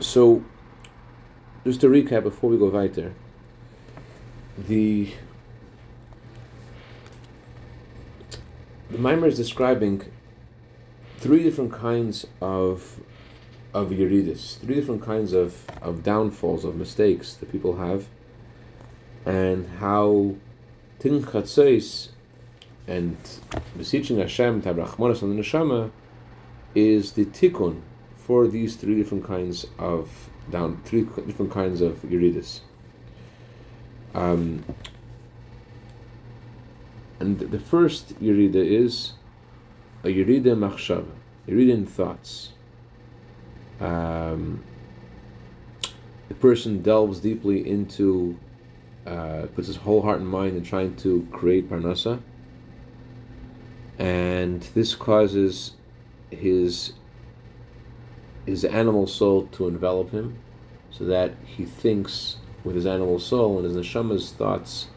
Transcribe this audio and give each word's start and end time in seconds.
So, 0.00 0.44
just 1.64 1.80
to 1.80 1.88
recap 1.88 2.24
before 2.24 2.50
we 2.50 2.58
go 2.58 2.68
weiter, 2.68 3.14
the 4.58 5.12
the 8.90 8.98
Maimer 8.98 9.26
is 9.26 9.36
describing 9.36 10.02
three 11.18 11.42
different 11.42 11.72
kinds 11.72 12.26
of 12.42 13.00
of 13.72 13.88
yuridis, 13.88 14.58
three 14.58 14.74
different 14.74 15.02
kinds 15.02 15.32
of, 15.32 15.64
of 15.82 16.02
downfalls, 16.02 16.64
of 16.64 16.76
mistakes 16.76 17.34
that 17.34 17.52
people 17.52 17.76
have, 17.76 18.06
and 19.24 19.68
how 19.78 20.34
tin 20.98 21.22
chatzos 21.22 22.08
and 22.86 23.16
beseeching 23.76 24.18
Hashem, 24.18 24.62
Tabrachmanas 24.62 25.22
and 25.22 25.36
the 25.36 25.42
Neshama, 25.42 25.90
is 26.74 27.12
the 27.12 27.24
tikkun 27.26 27.80
for 28.26 28.48
these 28.48 28.74
three 28.74 28.96
different 28.96 29.24
kinds 29.24 29.66
of 29.78 30.28
down, 30.50 30.82
three 30.84 31.02
different 31.02 31.52
kinds 31.52 31.80
of 31.80 32.02
yuridis. 32.02 32.58
Um, 34.16 34.64
and 37.20 37.38
the 37.38 37.60
first 37.60 38.20
yurida 38.20 38.56
is 38.56 39.12
a 40.02 40.08
yurida 40.08 40.56
machshava, 40.56 41.12
yurida 41.46 41.70
in 41.70 41.86
thoughts. 41.86 42.50
Um, 43.80 44.64
the 46.28 46.34
person 46.34 46.82
delves 46.82 47.20
deeply 47.20 47.68
into, 47.68 48.36
uh, 49.06 49.46
puts 49.54 49.68
his 49.68 49.76
whole 49.76 50.02
heart 50.02 50.18
and 50.18 50.28
mind 50.28 50.56
in 50.56 50.64
trying 50.64 50.96
to 50.96 51.28
create 51.30 51.70
parnasa, 51.70 52.20
and 54.00 54.62
this 54.74 54.96
causes 54.96 55.72
his 56.30 56.92
his 58.46 58.64
animal 58.64 59.06
soul 59.06 59.46
to 59.52 59.68
envelop 59.68 60.10
him, 60.10 60.38
so 60.90 61.04
that 61.04 61.34
he 61.44 61.64
thinks 61.64 62.36
with 62.64 62.74
his 62.74 62.86
animal 62.86 63.18
soul 63.18 63.58
and 63.58 63.66
his 63.66 63.76
neshama's 63.76 64.32
thoughts 64.32 64.88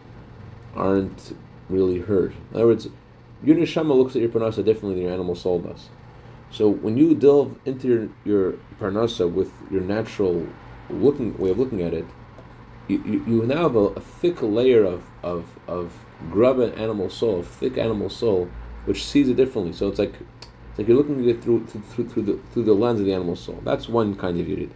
aren't 0.75 1.35
really 1.69 1.99
heard. 1.99 2.33
In 2.51 2.57
other 2.57 2.67
words, 2.67 2.87
your 3.43 3.55
neshama 3.55 3.95
looks 3.95 4.15
at 4.15 4.21
your 4.21 4.31
parnasa 4.31 4.63
differently 4.63 4.95
than 4.95 5.03
your 5.03 5.13
animal 5.13 5.35
soul 5.35 5.59
does. 5.59 5.89
So 6.51 6.67
when 6.67 6.97
you 6.97 7.13
delve 7.15 7.57
into 7.65 7.87
your, 7.87 8.09
your 8.25 8.53
parnasa 8.79 9.31
with 9.31 9.51
your 9.69 9.81
natural 9.81 10.47
looking 10.89 11.37
way 11.37 11.51
of 11.51 11.59
looking 11.59 11.81
at 11.81 11.93
it, 11.93 12.05
you, 12.87 13.03
you, 13.05 13.23
you 13.27 13.43
now 13.45 13.63
have 13.63 13.75
a, 13.75 13.79
a, 13.79 13.99
thick 13.99 14.41
layer 14.41 14.83
of, 14.83 15.03
of, 15.21 15.45
of 15.67 15.93
grub 16.31 16.59
animal 16.59 17.09
soul, 17.09 17.43
thick 17.43 17.77
animal 17.77 18.09
soul, 18.09 18.49
which 18.85 19.05
sees 19.05 19.29
it 19.29 19.35
differently. 19.35 19.73
So 19.73 19.87
it's 19.87 19.99
like 19.99 20.15
like 20.79 20.87
you're 20.87 20.95
looking 20.95 21.19
at 21.19 21.35
it 21.35 21.43
through, 21.43 21.65
through, 21.65 22.07
through, 22.07 22.23
the, 22.23 22.39
through 22.53 22.63
the 22.63 22.73
lens 22.73 23.01
of 23.01 23.05
the 23.05 23.11
animal 23.11 23.35
soul. 23.35 23.59
That's 23.65 23.89
one 23.89 24.15
kind 24.15 24.39
of 24.39 24.47
yirida. 24.47 24.71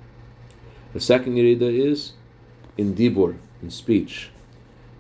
The 0.91 0.99
second 0.99 1.35
yirida 1.35 1.61
is 1.61 2.11
in 2.77 2.93
dibur, 2.93 3.37
in 3.61 3.69
speech. 3.69 4.29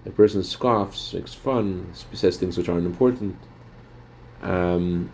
A 0.05 0.11
person 0.11 0.43
scoffs, 0.43 1.13
makes 1.13 1.33
fun, 1.33 1.91
says 2.13 2.37
things 2.37 2.57
which 2.57 2.69
aren't 2.69 2.85
important. 2.85 3.35
Um, 4.41 5.11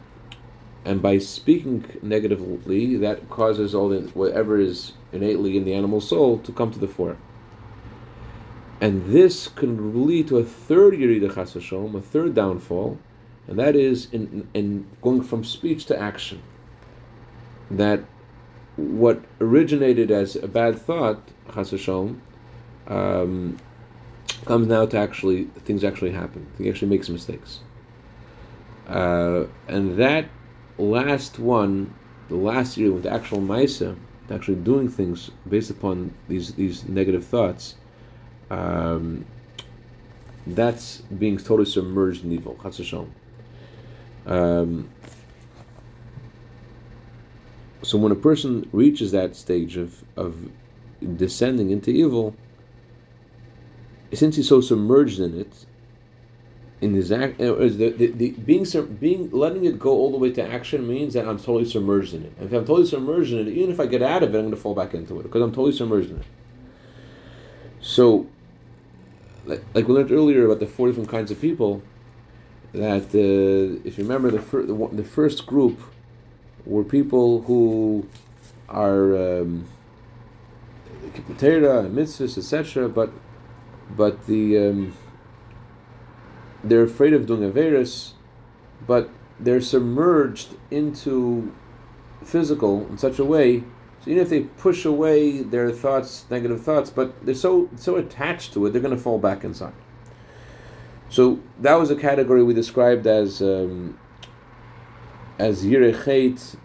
and 0.85 1.01
by 1.01 1.17
speaking 1.17 1.83
negatively, 2.03 2.95
that 2.97 3.27
causes 3.31 3.73
all 3.73 3.89
the, 3.89 4.01
whatever 4.09 4.59
is 4.59 4.93
innately 5.11 5.57
in 5.57 5.65
the 5.65 5.73
animal 5.73 6.01
soul 6.01 6.37
to 6.37 6.51
come 6.51 6.69
to 6.69 6.77
the 6.77 6.87
fore. 6.87 7.17
And 8.79 9.07
this 9.07 9.47
can 9.47 10.05
lead 10.05 10.27
to 10.27 10.37
a 10.37 10.43
third 10.43 10.93
Yerida 10.93 11.33
Chas 11.33 11.55
a 11.55 12.01
third 12.01 12.35
downfall, 12.35 12.99
and 13.49 13.57
that 13.57 13.75
is 13.75 14.07
in, 14.13 14.47
in 14.53 14.87
going 15.01 15.23
from 15.23 15.43
speech 15.43 15.85
to 15.87 15.99
action. 15.99 16.41
That 17.71 18.01
what 18.77 19.23
originated 19.41 20.11
as 20.11 20.35
a 20.35 20.47
bad 20.47 20.77
thought, 20.79 21.19
Chas 21.53 21.73
um, 22.87 23.57
comes 24.45 24.67
now 24.67 24.85
to 24.85 24.97
actually 24.97 25.45
things 25.65 25.83
actually 25.83 26.11
happen. 26.11 26.47
He 26.57 26.69
actually 26.69 26.89
makes 26.89 27.09
mistakes, 27.09 27.59
uh, 28.87 29.45
and 29.67 29.97
that 29.97 30.29
last 30.77 31.39
one, 31.39 31.93
the 32.29 32.35
last 32.35 32.77
year 32.77 32.91
with 32.91 33.05
actual 33.07 33.39
Maisa, 33.39 33.97
actually 34.29 34.55
doing 34.55 34.89
things 34.89 35.31
based 35.47 35.71
upon 35.71 36.13
these 36.27 36.53
these 36.53 36.87
negative 36.87 37.25
thoughts, 37.25 37.75
um, 38.51 39.25
that's 40.45 40.97
being 40.97 41.37
totally 41.37 41.65
submerged 41.65 42.23
in 42.23 42.31
evil. 42.31 42.57
Um, 44.25 44.89
so 47.81 47.97
when 47.97 48.11
a 48.11 48.15
person 48.15 48.69
reaches 48.71 49.11
that 49.11 49.35
stage 49.35 49.77
of, 49.77 50.03
of 50.17 50.49
descending 51.15 51.71
into 51.71 51.91
evil, 51.91 52.35
since 54.13 54.35
he's 54.35 54.47
so 54.47 54.61
submerged 54.61 55.19
in 55.19 55.39
it, 55.39 55.65
in 56.81 56.93
his 56.93 57.11
act, 57.11 57.37
the, 57.39 57.53
the, 57.53 58.07
the, 58.07 58.31
being 58.31 58.65
being 58.99 59.29
letting 59.31 59.65
it 59.65 59.77
go 59.77 59.91
all 59.91 60.11
the 60.11 60.17
way 60.17 60.31
to 60.31 60.45
action 60.45 60.87
means 60.87 61.13
that 61.13 61.27
I'm 61.27 61.37
totally 61.37 61.65
submerged 61.65 62.13
in 62.13 62.23
it. 62.23 62.33
And 62.37 62.47
if 62.47 62.53
I'm 62.53 62.65
totally 62.65 62.87
submerged 62.87 63.33
in 63.33 63.47
it, 63.47 63.51
even 63.51 63.71
if 63.71 63.79
I 63.79 63.85
get 63.85 64.01
out 64.01 64.23
of 64.23 64.33
it, 64.33 64.37
I'm 64.37 64.45
going 64.45 64.55
to 64.55 64.61
fall 64.61 64.75
back 64.75 64.93
into 64.93 65.19
it 65.19 65.23
because 65.23 65.41
I'm 65.41 65.51
totally 65.51 65.73
submerged 65.73 66.11
in 66.11 66.19
it. 66.19 66.25
So, 67.81 68.27
like, 69.45 69.63
like 69.73 69.87
we 69.87 69.93
learned 69.93 70.11
earlier 70.11 70.45
about 70.45 70.59
the 70.59 70.67
four 70.67 70.87
different 70.87 71.09
kinds 71.09 71.31
of 71.31 71.41
people, 71.41 71.81
that 72.73 73.05
uh, 73.15 73.81
if 73.87 73.97
you 73.97 74.03
remember 74.03 74.31
the, 74.31 74.41
fir- 74.41 74.63
the, 74.63 75.03
first 75.03 75.45
group 75.45 75.79
were 76.65 76.83
people 76.83 77.41
who 77.43 78.07
are 78.67 79.15
um, 79.41 79.65
mitzvahs, 81.29 82.37
etc., 82.37 82.87
but 82.87 83.11
but 83.95 84.27
the 84.27 84.57
um, 84.57 84.93
they're 86.63 86.83
afraid 86.83 87.13
of 87.13 87.25
doing 87.25 87.43
a 87.43 87.49
virus, 87.49 88.13
but 88.85 89.09
they're 89.39 89.61
submerged 89.61 90.49
into 90.69 91.53
physical 92.23 92.85
in 92.87 92.97
such 92.97 93.17
a 93.17 93.25
way. 93.25 93.61
So 94.01 94.11
even 94.11 94.21
if 94.21 94.29
they 94.29 94.41
push 94.41 94.85
away 94.85 95.41
their 95.41 95.71
thoughts, 95.71 96.25
negative 96.29 96.63
thoughts, 96.63 96.89
but 96.89 97.25
they're 97.25 97.33
so 97.33 97.69
so 97.75 97.95
attached 97.95 98.53
to 98.53 98.65
it, 98.65 98.71
they're 98.71 98.81
going 98.81 98.95
to 98.95 99.01
fall 99.01 99.17
back 99.17 99.43
inside. 99.43 99.73
So 101.09 101.39
that 101.59 101.73
was 101.73 101.89
a 101.89 101.95
category 101.95 102.43
we 102.43 102.53
described 102.53 103.07
as 103.07 103.41
um, 103.41 103.97
as 105.39 105.65
yirechet, 105.65 106.55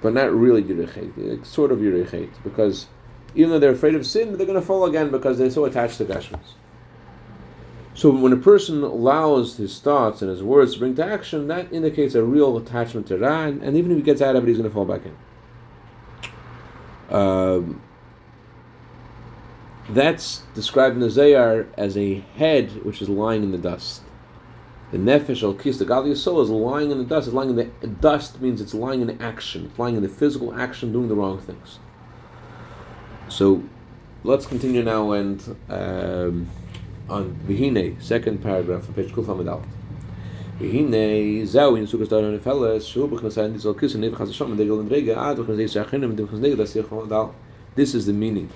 but 0.00 0.14
not 0.14 0.32
really 0.32 0.62
yirechet, 0.62 1.44
sort 1.44 1.70
of 1.70 1.78
yirechet, 1.78 2.30
because 2.42 2.86
even 3.34 3.50
though 3.50 3.58
they're 3.58 3.72
afraid 3.72 3.94
of 3.94 4.06
sin, 4.06 4.36
they're 4.36 4.46
going 4.46 4.58
to 4.58 4.66
fall 4.66 4.86
again 4.86 5.10
because 5.10 5.36
they're 5.36 5.50
so 5.50 5.66
attached 5.66 5.98
to 5.98 6.06
gashmis. 6.06 6.54
So 7.92 8.10
when 8.10 8.32
a 8.32 8.36
person 8.36 8.82
allows 8.82 9.56
his 9.56 9.78
thoughts 9.80 10.20
and 10.20 10.30
his 10.30 10.42
words 10.42 10.74
to 10.74 10.80
bring 10.80 10.94
to 10.96 11.04
action, 11.04 11.48
that 11.48 11.72
indicates 11.72 12.14
a 12.14 12.22
real 12.22 12.56
attachment 12.58 13.06
to 13.08 13.18
Ra, 13.18 13.44
and, 13.44 13.76
even 13.76 13.90
if 13.90 13.96
he 13.96 14.02
gets 14.02 14.20
out 14.20 14.36
of 14.36 14.44
it, 14.44 14.48
he's 14.48 14.58
going 14.58 14.68
to 14.68 14.74
fall 14.74 14.84
back 14.84 15.02
in. 15.06 17.14
Um, 17.14 17.82
that's 19.88 20.42
described 20.54 20.94
in 20.94 21.00
the 21.00 21.10
Zohar 21.10 21.66
as 21.76 21.96
a 21.96 22.20
head 22.36 22.84
which 22.84 23.00
is 23.00 23.08
lying 23.08 23.42
in 23.42 23.52
the 23.52 23.58
dust. 23.58 24.02
The 24.90 24.98
nefesh 24.98 25.42
elokis, 25.42 25.78
the 25.78 25.84
godly 25.84 26.14
soul, 26.14 26.40
is 26.42 26.50
lying 26.50 26.90
in 26.90 26.98
the 26.98 27.04
dust. 27.04 27.28
It's 27.28 27.34
lying 27.34 27.50
in 27.50 27.56
the 27.56 27.86
dust 27.86 28.40
means 28.40 28.60
it's 28.60 28.74
lying 28.74 29.00
in 29.00 29.20
action. 29.20 29.66
It's 29.66 29.78
lying 29.78 29.96
in 29.96 30.02
the 30.02 30.08
physical 30.08 30.54
action, 30.54 30.92
doing 30.92 31.08
the 31.08 31.14
wrong 31.14 31.38
things. 31.38 31.78
So 33.28 33.62
let's 34.22 34.46
continue 34.46 34.82
now 34.82 35.12
and 35.12 35.56
um, 35.68 36.48
on 37.08 37.34
Vihine, 37.46 38.00
second 38.02 38.42
paragraph 38.42 38.88
on 38.88 38.94
page 38.94 39.12
Kuf 39.12 39.26
Hamid 39.26 39.46
Vihine, 40.60 41.42
zau 41.42 41.76
in 41.76 41.86
sukas 41.86 42.08
daran 42.08 42.38
felas, 42.38 42.90
shu 42.90 43.06
b'chnas 43.06 43.42
ein 43.42 43.54
dizol 43.54 43.78
kis, 43.78 43.94
nev 43.94 44.16
chas 44.16 44.30
shom, 44.30 44.56
degel 44.56 44.80
in 44.80 44.88
rege, 44.88 45.16
ad 45.16 45.36
b'chnas 45.36 45.56
deis 45.56 45.74
achinim, 45.74 46.16
dev 46.16 46.28
chnas 46.28 46.40
negel, 46.40 46.56
das 46.56 47.08
dal. 47.08 47.34
This 47.74 47.94
is 47.94 48.06
the 48.06 48.12
meaning 48.12 48.50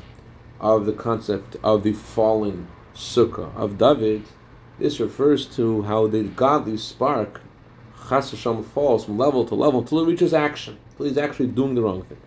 of 0.61 0.87
the 0.87 0.93
concept 0.93 1.57
of 1.63 1.83
the 1.83 1.93
fallen 1.93 2.69
sukkah 2.95 3.55
of 3.57 3.79
David. 3.79 4.25
This 4.79 5.01
refers 5.01 5.47
to 5.57 5.83
how 5.83 6.07
the 6.07 6.23
godly 6.23 6.77
spark, 6.77 7.41
chas 8.09 8.31
Hashem, 8.31 8.63
falls 8.65 9.05
from 9.05 9.19
level 9.19 9.45
to 9.47 9.55
level 9.55 9.81
until 9.81 10.01
it 10.01 10.07
reaches 10.07 10.33
action, 10.33 10.79
until 10.93 11.07
he's 11.07 11.19
actually 11.19 11.49
doing 11.49 11.75
the 11.75 11.83
wrong 11.83 12.03
thing. 12.03 12.19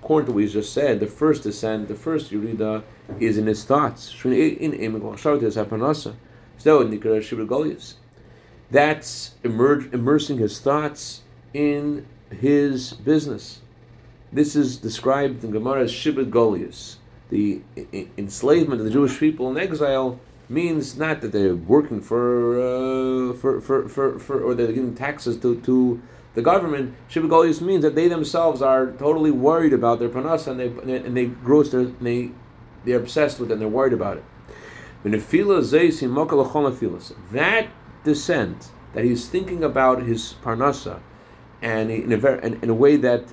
According 0.00 0.26
to 0.26 0.32
what 0.32 0.36
we 0.36 0.48
just 0.48 0.72
said, 0.72 1.00
the 1.00 1.06
first 1.06 1.42
descent, 1.42 1.88
the 1.88 1.94
first 1.94 2.30
Yurida, 2.30 2.82
is 3.20 3.36
in 3.36 3.46
his 3.46 3.64
thoughts. 3.64 4.14
That's 8.70 9.34
emerge, 9.44 9.92
immersing 9.92 10.38
his 10.38 10.60
thoughts 10.60 11.22
in 11.52 12.06
his 12.30 12.92
business. 12.92 13.60
This 14.32 14.54
is 14.54 14.76
described 14.76 15.42
in 15.44 15.50
Gemara 15.50 15.84
as 15.84 15.92
Shibud 15.92 16.30
Golius. 16.30 16.96
The 17.30 17.62
enslavement 18.16 18.80
of 18.80 18.86
the 18.86 18.92
Jewish 18.92 19.18
people 19.18 19.50
in 19.50 19.56
exile 19.56 20.20
means 20.48 20.96
not 20.96 21.20
that 21.20 21.32
they're 21.32 21.54
working 21.54 22.00
for, 22.00 22.58
uh, 22.58 23.32
for, 23.34 23.60
for, 23.60 23.88
for, 23.88 24.18
for, 24.18 24.40
or 24.40 24.54
they're 24.54 24.72
giving 24.72 24.94
taxes 24.94 25.36
to, 25.38 25.60
to 25.60 26.00
the 26.38 26.42
government, 26.42 26.94
Shibagolius 27.10 27.60
means 27.60 27.82
that 27.82 27.96
they 27.96 28.06
themselves 28.06 28.62
are 28.62 28.92
totally 28.92 29.32
worried 29.32 29.72
about 29.72 29.98
their 29.98 30.08
parnasa 30.08 30.48
and 30.48 30.60
they 30.60 30.96
and 30.96 31.16
they 31.16 31.26
gross 31.26 31.70
their 31.70 31.86
they 31.86 32.30
they're 32.84 32.98
obsessed 32.98 33.40
with 33.40 33.50
it 33.50 33.54
and 33.54 33.60
they're 33.60 33.68
worried 33.68 33.92
about 33.92 34.18
it. 34.18 34.24
That 37.32 37.68
descent 38.04 38.70
that 38.94 39.04
he's 39.04 39.28
thinking 39.28 39.64
about 39.64 40.02
his 40.02 40.34
parnasa 40.44 41.00
and 41.60 41.90
in 41.90 42.12
a, 42.12 42.16
very, 42.16 42.40
in, 42.44 42.60
in 42.62 42.70
a 42.70 42.74
way 42.74 42.96
that 42.96 43.24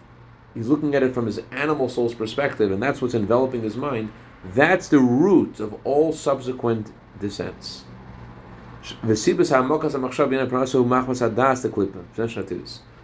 he's 0.55 0.67
looking 0.67 0.95
at 0.95 1.03
it 1.03 1.13
from 1.13 1.27
his 1.27 1.39
animal 1.51 1.87
soul's 1.89 2.15
perspective, 2.15 2.71
and 2.71 2.81
that's 2.81 3.01
what's 3.01 3.13
enveloping 3.13 3.61
his 3.61 3.75
mind. 3.75 4.11
That's 4.43 4.87
the 4.87 4.99
root 4.99 5.59
of 5.59 5.75
all 5.83 6.11
subsequent 6.13 6.91
descents. 7.19 7.83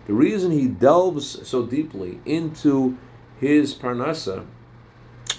The 0.07 0.13
reason 0.13 0.51
he 0.51 0.67
delves 0.67 1.47
so 1.47 1.65
deeply 1.65 2.19
into 2.25 2.97
his 3.39 3.73
parnasa 3.75 4.45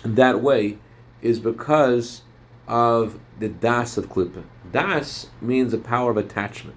that 0.04 0.40
way 0.40 0.78
is 1.20 1.38
because 1.38 2.22
of 2.66 3.20
the 3.38 3.48
das 3.48 3.96
of 3.96 4.08
klippa. 4.08 4.42
Das 4.72 5.28
means 5.40 5.72
the 5.72 5.78
power 5.78 6.10
of 6.10 6.16
attachment. 6.16 6.76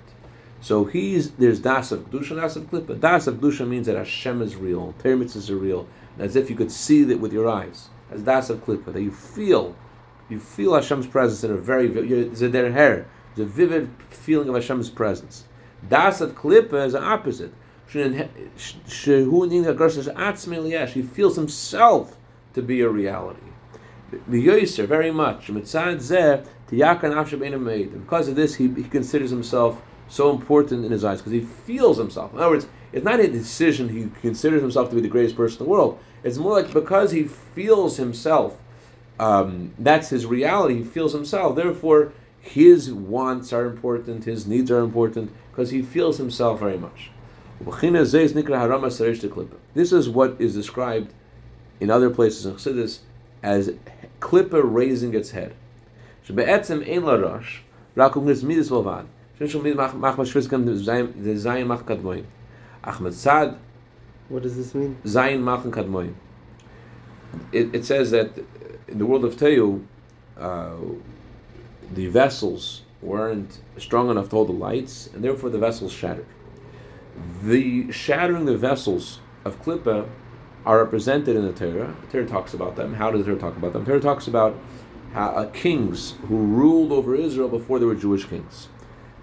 So 0.66 0.86
he's 0.86 1.30
there's 1.34 1.60
das 1.60 1.92
of 1.92 2.10
kedusha, 2.10 2.42
das 2.42 2.56
of 2.56 2.64
klippa. 2.72 3.00
Das 3.00 3.28
of 3.28 3.36
kedusha 3.36 3.68
means 3.68 3.86
that 3.86 3.96
Hashem 3.96 4.42
is 4.42 4.56
real, 4.56 4.96
termitzvahs 4.98 5.52
are 5.52 5.58
real, 5.58 5.86
as 6.18 6.36
if 6.36 6.50
you 6.50 6.56
could 6.56 6.72
see 6.72 7.04
that 7.04 7.20
with 7.20 7.32
your 7.32 7.48
eyes. 7.48 7.90
As 8.10 8.24
das 8.24 8.50
of 8.50 8.66
klippa, 8.66 8.92
that 8.92 9.04
you 9.04 9.12
feel, 9.12 9.76
you 10.28 10.40
feel 10.40 10.74
Hashem's 10.74 11.06
presence 11.06 11.44
in 11.44 11.52
a 11.52 11.56
very, 11.56 11.96
it's 11.96 12.42
a 12.42 12.50
hair, 12.72 13.06
vivid 13.36 13.92
feeling 14.10 14.50
of 14.50 14.56
Hashem's 14.56 14.90
presence. 14.90 15.44
Das 15.88 16.20
of 16.20 16.34
klippa 16.34 16.84
is 16.84 16.94
the 16.94 17.04
opposite. 17.04 17.54
He 20.94 21.02
feels 21.04 21.36
himself 21.36 22.18
to 22.56 22.62
be 22.64 22.82
a 22.82 22.90
reality. 22.90 23.40
Very 24.12 25.12
much. 25.12 25.54
Because 25.54 25.76
of 28.28 28.36
this, 28.36 28.56
he, 28.56 28.68
he 28.68 28.84
considers 28.86 29.30
himself 29.30 29.80
so 30.08 30.32
important 30.32 30.86
in 30.86 30.92
his 30.92 31.04
eyes 31.04 31.20
because 31.20 31.34
he 31.34 31.42
feels 31.42 31.98
himself. 31.98 32.34
In 32.34 32.40
other 32.40 32.52
words, 32.52 32.68
it's 32.92 33.04
not 33.04 33.20
a 33.20 33.28
decision 33.28 33.90
he 33.90 34.10
considers 34.22 34.62
himself 34.62 34.90
to 34.90 34.96
be 34.96 35.02
the 35.02 35.08
greatest 35.08 35.36
person 35.36 35.60
in 35.60 35.66
the 35.66 35.72
world. 35.72 36.00
It's 36.24 36.38
more 36.38 36.54
like 36.54 36.74
because 36.74 37.12
he 37.12 37.24
feels 37.24 37.98
himself, 37.98 38.58
um, 39.20 39.74
that's 39.78 40.10
his 40.10 40.26
reality. 40.26 40.76
He 40.76 40.84
feels 40.84 41.14
himself. 41.14 41.56
Therefore, 41.56 42.14
his 42.40 42.92
wants 42.92 43.52
are 43.52 43.66
important, 43.66 44.26
his 44.26 44.46
needs 44.46 44.70
are 44.72 44.80
important 44.80 45.32
because 45.52 45.72
he 45.72 45.82
feels 45.82 46.18
himself 46.18 46.60
very 46.60 46.78
much. 46.78 47.12
This 49.74 49.92
is 49.92 50.10
what 50.10 50.36
is 50.40 50.54
described 50.54 51.14
in 51.80 51.90
other 51.90 52.10
places 52.10 52.46
in 52.46 52.56
Chassidus 52.56 53.00
as 53.42 53.74
klippa 54.20 54.62
raising 54.64 55.14
its 55.14 55.32
head. 55.32 55.56
What 64.30 64.44
does 64.44 64.56
this 64.56 64.74
mean? 64.74 64.98
Zayin 65.04 65.44
kadmoin. 65.72 66.14
It, 67.52 67.76
it 67.76 67.86
says 67.86 68.12
that 68.12 68.38
in 68.88 68.98
the 68.98 69.06
world 69.06 69.26
of 69.26 69.36
Tohu, 69.36 69.86
uh, 70.38 70.76
the 71.94 72.08
vessels 72.08 72.84
weren't 73.02 73.60
strong 73.78 74.10
enough 74.10 74.30
to 74.30 74.36
hold 74.38 74.48
the 74.48 74.54
lights, 74.54 75.08
and 75.14 75.24
therefore 75.24 75.50
the 75.50 75.60
vessels 75.60 75.92
shattered. 75.92 76.26
The 77.44 77.92
shattering 77.92 78.46
the 78.46 78.58
vessels 78.58 79.20
of 79.44 79.62
Klippa 79.62 80.08
are 80.66 80.80
represented 80.80 81.36
in 81.36 81.46
the 81.46 81.54
Torah. 81.54 81.96
The 82.02 82.12
Torah 82.12 82.28
talks 82.28 82.54
about 82.54 82.76
them. 82.76 82.96
How 82.96 83.12
does 83.12 83.26
the 83.26 83.32
Torah 83.32 83.40
talk 83.40 83.58
about 83.58 83.74
them? 83.74 83.84
The 83.84 83.92
Torah 83.92 84.02
talks 84.02 84.28
about 84.28 84.58
how, 85.14 85.30
uh, 85.30 85.50
kings 85.52 86.16
who 86.28 86.38
ruled 86.38 86.92
over 86.92 87.16
Israel 87.16 87.48
before 87.48 87.80
they 87.80 87.86
were 87.86 87.96
Jewish 87.96 88.26
kings. 88.26 88.70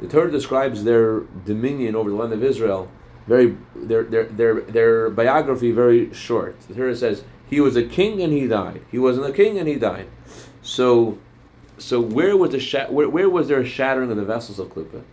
The 0.02 0.08
Torah 0.08 0.32
describes 0.32 0.82
their 0.82 1.20
dominion 1.46 1.94
over 1.94 2.10
the 2.10 2.16
land 2.16 2.32
of 2.32 2.42
Israel, 2.42 2.90
very 3.28 3.56
their 3.76 4.02
their 4.02 4.24
their, 4.24 4.60
their 4.62 5.10
biography 5.10 5.70
very 5.70 6.12
short. 6.12 6.60
The 6.66 6.74
Torah 6.74 6.96
says 6.96 7.22
he 7.48 7.60
was 7.60 7.76
a 7.76 7.84
king 7.84 8.20
and 8.20 8.32
he 8.32 8.48
died. 8.48 8.82
He 8.90 8.98
wasn't 8.98 9.26
a 9.26 9.32
king 9.32 9.58
and 9.58 9.68
he 9.68 9.76
died. 9.76 10.08
So, 10.60 11.18
so 11.78 12.00
where 12.00 12.36
was 12.36 12.50
the 12.50 12.86
where, 12.90 13.08
where 13.08 13.30
was 13.30 13.46
there 13.46 13.60
a 13.60 13.64
shattering 13.64 14.10
of 14.10 14.16
the 14.16 14.24
vessels 14.24 14.58
of 14.58 14.70
Klippa? 14.70 15.04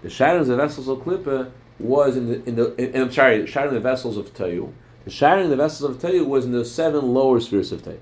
The 0.00 0.08
shattering 0.08 0.40
of 0.40 0.46
the 0.46 0.56
vessels 0.56 0.88
of 0.88 1.00
Klippa 1.00 1.50
was 1.78 2.16
in 2.16 2.28
the 2.28 2.42
in 2.48 2.56
the 2.56 2.74
in, 2.76 3.02
I'm 3.02 3.12
sorry, 3.12 3.46
shattering 3.46 3.74
the 3.74 3.80
vessels 3.80 4.16
of 4.16 4.32
Tohu. 4.32 4.72
The 5.04 5.10
shattering 5.10 5.44
of 5.44 5.50
the 5.50 5.56
vessels 5.56 5.90
of 5.90 6.00
Tohu 6.00 6.24
was 6.24 6.46
in 6.46 6.52
the 6.52 6.64
seven 6.64 7.12
lower 7.12 7.38
spheres 7.40 7.70
of 7.70 7.82
Tohu. 7.82 8.00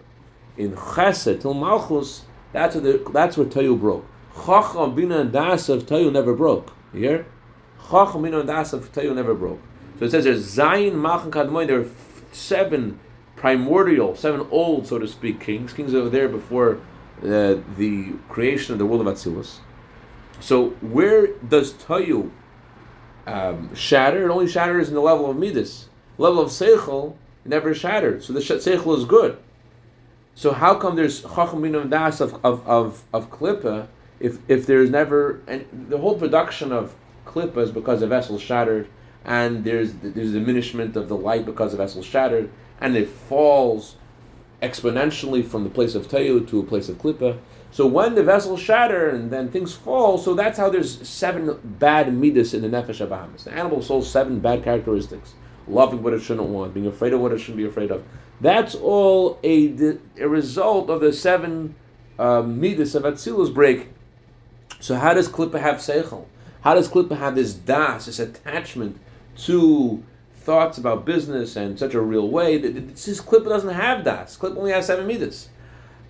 In 0.57 0.77
Chesed 0.77 1.41
till 1.41 1.55
Malchus, 1.55 2.23
that's 2.53 2.77
where 2.77 2.85
the, 2.85 3.11
that's 3.13 3.37
where 3.37 3.49
Tohu 3.49 3.77
broke. 3.79 4.07
Chacham, 4.45 4.95
Bina, 4.95 5.21
and 5.21 5.33
Das 5.33 5.69
of 5.69 5.87
Tohu 5.87 6.13
never 6.13 6.35
broke. 6.35 6.73
You 6.93 7.01
hear? 7.01 7.27
Chacham, 7.91 8.23
Bina, 8.23 8.41
and 8.41 8.49
Das 8.49 8.73
of 8.73 8.93
Tohu 8.93 9.15
never 9.15 9.35
broke. 9.35 9.61
So 9.99 10.05
it 10.05 10.11
says 10.11 10.25
there's 10.25 10.57
Zayin, 10.57 10.95
Machan, 10.95 11.31
Kadmoy, 11.31 11.67
there 11.67 11.81
are 11.81 11.91
seven 12.33 13.01
primordial, 13.35 14.15
seven 14.15 14.47
old, 14.51 14.87
so 14.87 14.99
to 14.99 15.09
speak, 15.09 15.41
kings. 15.41 15.73
Kings 15.73 15.95
over 15.95 16.09
there 16.09 16.29
before 16.29 16.81
uh, 17.23 17.57
the 17.77 18.13
creation 18.29 18.73
of 18.73 18.79
the 18.79 18.87
world 18.87 19.07
of 19.07 19.13
Atzilus. 19.13 19.59
So 20.41 20.71
where 20.81 21.29
does 21.39 21.73
Tohu 21.73 22.31
um, 23.27 23.75
shatter? 23.75 24.29
It 24.29 24.33
only 24.33 24.49
shatters 24.49 24.89
in 24.89 24.95
the 24.95 25.01
level 25.01 25.31
of 25.31 25.37
Midas. 25.37 25.89
level 26.19 26.41
of 26.41 26.51
Seichel, 26.51 27.17
never 27.45 27.75
shattered. 27.75 28.23
So 28.23 28.33
the 28.33 28.41
Seichel 28.41 28.99
is 28.99 29.05
good. 29.05 29.39
So 30.35 30.53
how 30.53 30.75
come 30.75 30.97
there's 30.97 31.23
Chacham 31.23 31.63
Binam 31.63 31.89
Das 31.89 32.21
of, 32.21 32.35
of, 32.45 32.67
of, 32.69 33.05
of 33.15 33.31
if 34.21 34.39
if 34.49 34.67
there's 34.67 34.91
never 34.91 35.41
and 35.47 35.67
the 35.89 35.99
whole 35.99 36.19
production 36.19 36.73
of 36.73 36.95
klippa 37.25 37.59
is 37.59 37.71
because 37.71 38.01
the 38.01 38.07
vessel 38.07 38.39
shattered, 38.39 38.89
and 39.25 39.65
there's 39.65 39.93
there's 39.95 40.33
diminishment 40.33 40.97
of 40.97 41.09
the 41.09 41.17
light 41.17 41.45
because 41.45 41.73
the 41.73 41.79
vessel 41.79 42.03
shattered, 42.03 42.51
and 42.81 42.97
it 42.97 43.09
falls 43.09 43.97
exponentially 44.63 45.45
from 45.45 45.65
the 45.65 45.71
place 45.71 45.95
of 45.95 46.09
Tohu 46.09 46.49
to 46.49 46.61
a 46.61 46.63
place 46.63 46.89
of 46.89 46.97
klippa. 46.97 47.39
So 47.71 47.87
when 47.87 48.15
the 48.15 48.23
vessel 48.23 48.57
shatter 48.57 49.11
and 49.11 49.31
then 49.31 49.51
things 49.51 49.75
fall, 49.75 50.17
so 50.17 50.33
that's 50.35 50.57
how 50.57 50.71
there's 50.71 51.07
seven 51.07 51.59
bad 51.63 52.15
midas 52.15 52.55
in 52.55 52.63
the 52.63 52.69
nefesh 52.69 53.07
abahamis. 53.07 53.45
The 53.45 53.53
animal 53.53 53.83
soul 53.83 54.03
seven 54.03 54.41
bad 54.41 54.65
characteristics: 54.65 55.35
loving 55.69 56.03
what 56.03 56.15
it 56.15 56.23
shouldn't 56.23 56.49
want, 56.49 56.73
being 56.73 56.87
afraid 56.87 57.13
of 57.13 57.21
what 57.21 57.33
it 57.33 57.39
shouldn't 57.39 57.59
be 57.59 57.67
afraid 57.67 57.91
of. 57.91 58.03
That's 58.41 58.75
all 58.75 59.39
a, 59.43 59.99
a 60.19 60.29
result 60.29 60.91
of 60.91 61.01
the 61.01 61.13
seven 61.13 61.75
uh, 62.19 62.43
midas 62.43 62.95
of 62.95 63.03
Atzilus 63.03 63.53
break 63.53 63.89
so 64.87 64.95
how 64.95 65.15
does 65.15 65.29
Klippa 65.29 65.59
have 65.59 65.79
seichel? 65.79 66.27
How 66.61 66.75
does 66.75 66.89
Klippa 66.89 67.19
have 67.19 67.35
this 67.35 67.55
das, 67.55 68.07
this 68.07 68.21
attachment 68.21 69.01
to 69.39 70.05
thoughts 70.37 70.79
about 70.79 71.05
business 71.05 71.57
and 71.57 71.77
such 71.77 71.95
a 71.95 72.01
real 72.01 72.29
way? 72.31 72.57
This 72.57 73.21
Klippa 73.21 73.49
doesn't 73.49 73.75
have 73.75 74.05
das. 74.05 74.37
Klippa 74.37 74.59
only 74.59 74.71
has 74.71 74.87
seven 74.87 75.09
meters. 75.09 75.49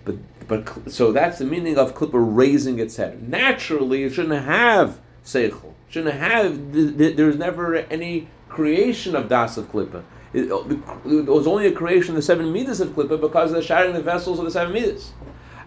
But 0.05 0.17
but 0.47 0.91
so 0.91 1.11
that's 1.11 1.39
the 1.39 1.45
meaning 1.45 1.79
of 1.79 1.95
Klippa 1.95 2.23
raising 2.23 2.77
its 2.77 2.97
head. 2.97 3.27
Naturally, 3.27 4.03
it 4.03 4.13
shouldn't 4.13 4.45
have 4.45 4.99
seichel. 5.25 5.73
Shouldn't 5.89 6.13
have. 6.13 6.71
There's 6.71 7.37
never 7.37 7.77
any 7.77 8.27
creation 8.47 9.15
of 9.15 9.27
das 9.27 9.57
of 9.57 9.71
Klippa. 9.71 10.03
It, 10.33 10.51
it, 10.51 11.25
was 11.25 11.47
only 11.47 11.65
a 11.65 11.71
creation 11.71 12.11
of 12.11 12.17
the 12.17 12.21
seven 12.21 12.53
meters 12.53 12.79
of 12.79 12.89
Klippa 12.89 13.19
because 13.19 13.49
of 13.49 13.55
the 13.55 13.63
shattering 13.63 13.95
the 13.95 14.03
vessels 14.03 14.37
of 14.37 14.45
the 14.45 14.51
seven 14.51 14.71
meters. 14.71 15.13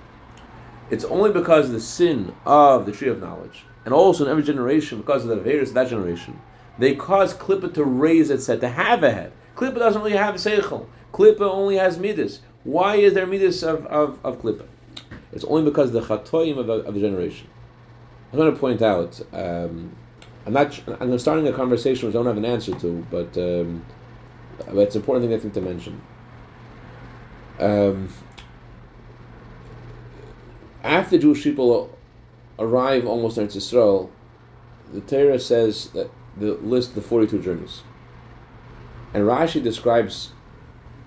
It's 0.90 1.04
only 1.04 1.33
because 1.33 1.66
of 1.66 1.73
the 1.73 1.81
sin 1.81 2.35
of 2.45 2.87
the 2.87 2.92
tree 2.92 3.09
of 3.09 3.21
knowledge, 3.21 3.64
and 3.85 3.95
also 3.95 4.25
in 4.25 4.31
every 4.31 4.42
generation, 4.42 4.99
because 4.99 5.25
of 5.25 5.31
the 5.31 5.37
Averis 5.37 5.69
of 5.69 5.75
that 5.75 5.88
generation, 5.88 6.40
they 6.78 6.95
cause 6.95 7.35
klippa 7.35 7.73
to 7.75 7.85
raise 7.85 8.31
its 8.31 8.47
head, 8.47 8.61
to 8.61 8.69
have 8.69 9.02
a 9.02 9.11
head. 9.11 9.33
Klippa 9.57 9.76
doesn't 9.76 10.02
really 10.02 10.16
have 10.16 10.35
a 10.35 10.38
seichel. 10.38 10.87
Klippa 11.12 11.42
only 11.42 11.76
has 11.76 11.99
midas. 11.99 12.40
Why 12.64 12.97
is 12.97 13.14
there 13.14 13.26
midas 13.26 13.62
of, 13.62 13.87
of, 13.87 14.19
of? 14.25 14.62
It's 15.33 15.45
only 15.45 15.64
because 15.64 15.95
of 15.95 16.07
the 16.07 16.14
chatoim 16.14 16.59
of, 16.59 16.69
of 16.69 16.95
the 16.95 17.00
generation. 17.00 17.49
I 18.33 18.37
want 18.37 18.54
to 18.54 18.61
point 18.61 18.83
out 18.83 19.21
um, 19.33 19.95
I'm 20.46 20.52
not. 20.52 20.80
I'm 21.00 21.18
starting 21.18 21.46
a 21.46 21.52
conversation 21.52 22.08
which 22.08 22.14
I 22.14 22.18
don't 22.18 22.26
have 22.26 22.37
an 22.37 22.44
answer 22.44 22.75
to, 22.80 23.06
but 23.11 23.37
um, 23.38 23.84
but 24.58 24.78
it's 24.78 24.94
an 24.94 25.02
important 25.02 25.26
thing 25.26 25.34
I 25.34 25.38
think 25.38 25.54
to 25.54 25.61
mention. 25.61 26.00
Um, 27.61 28.08
after 30.82 31.18
Jewish 31.18 31.44
people 31.44 31.96
arrive 32.58 33.06
almost 33.06 33.38
in 33.38 33.46
Israel, 33.46 34.11
the 34.92 35.00
Torah 35.00 35.38
says 35.38 35.90
that 35.90 36.11
the 36.37 36.54
list 36.54 36.94
the 36.94 37.02
forty-two 37.02 37.40
journeys, 37.40 37.82
and 39.14 39.25
Rashi 39.25 39.62
describes 39.62 40.32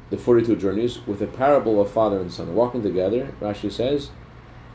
the 0.10 0.18
42 0.18 0.56
journeys 0.58 1.06
with 1.08 1.22
a 1.22 1.28
parable 1.28 1.82
of 1.82 1.90
father 1.90 2.20
and 2.20 2.32
son 2.32 2.54
walking 2.56 2.84
together, 2.84 3.34
Rashi 3.42 3.72
says, 3.72 4.12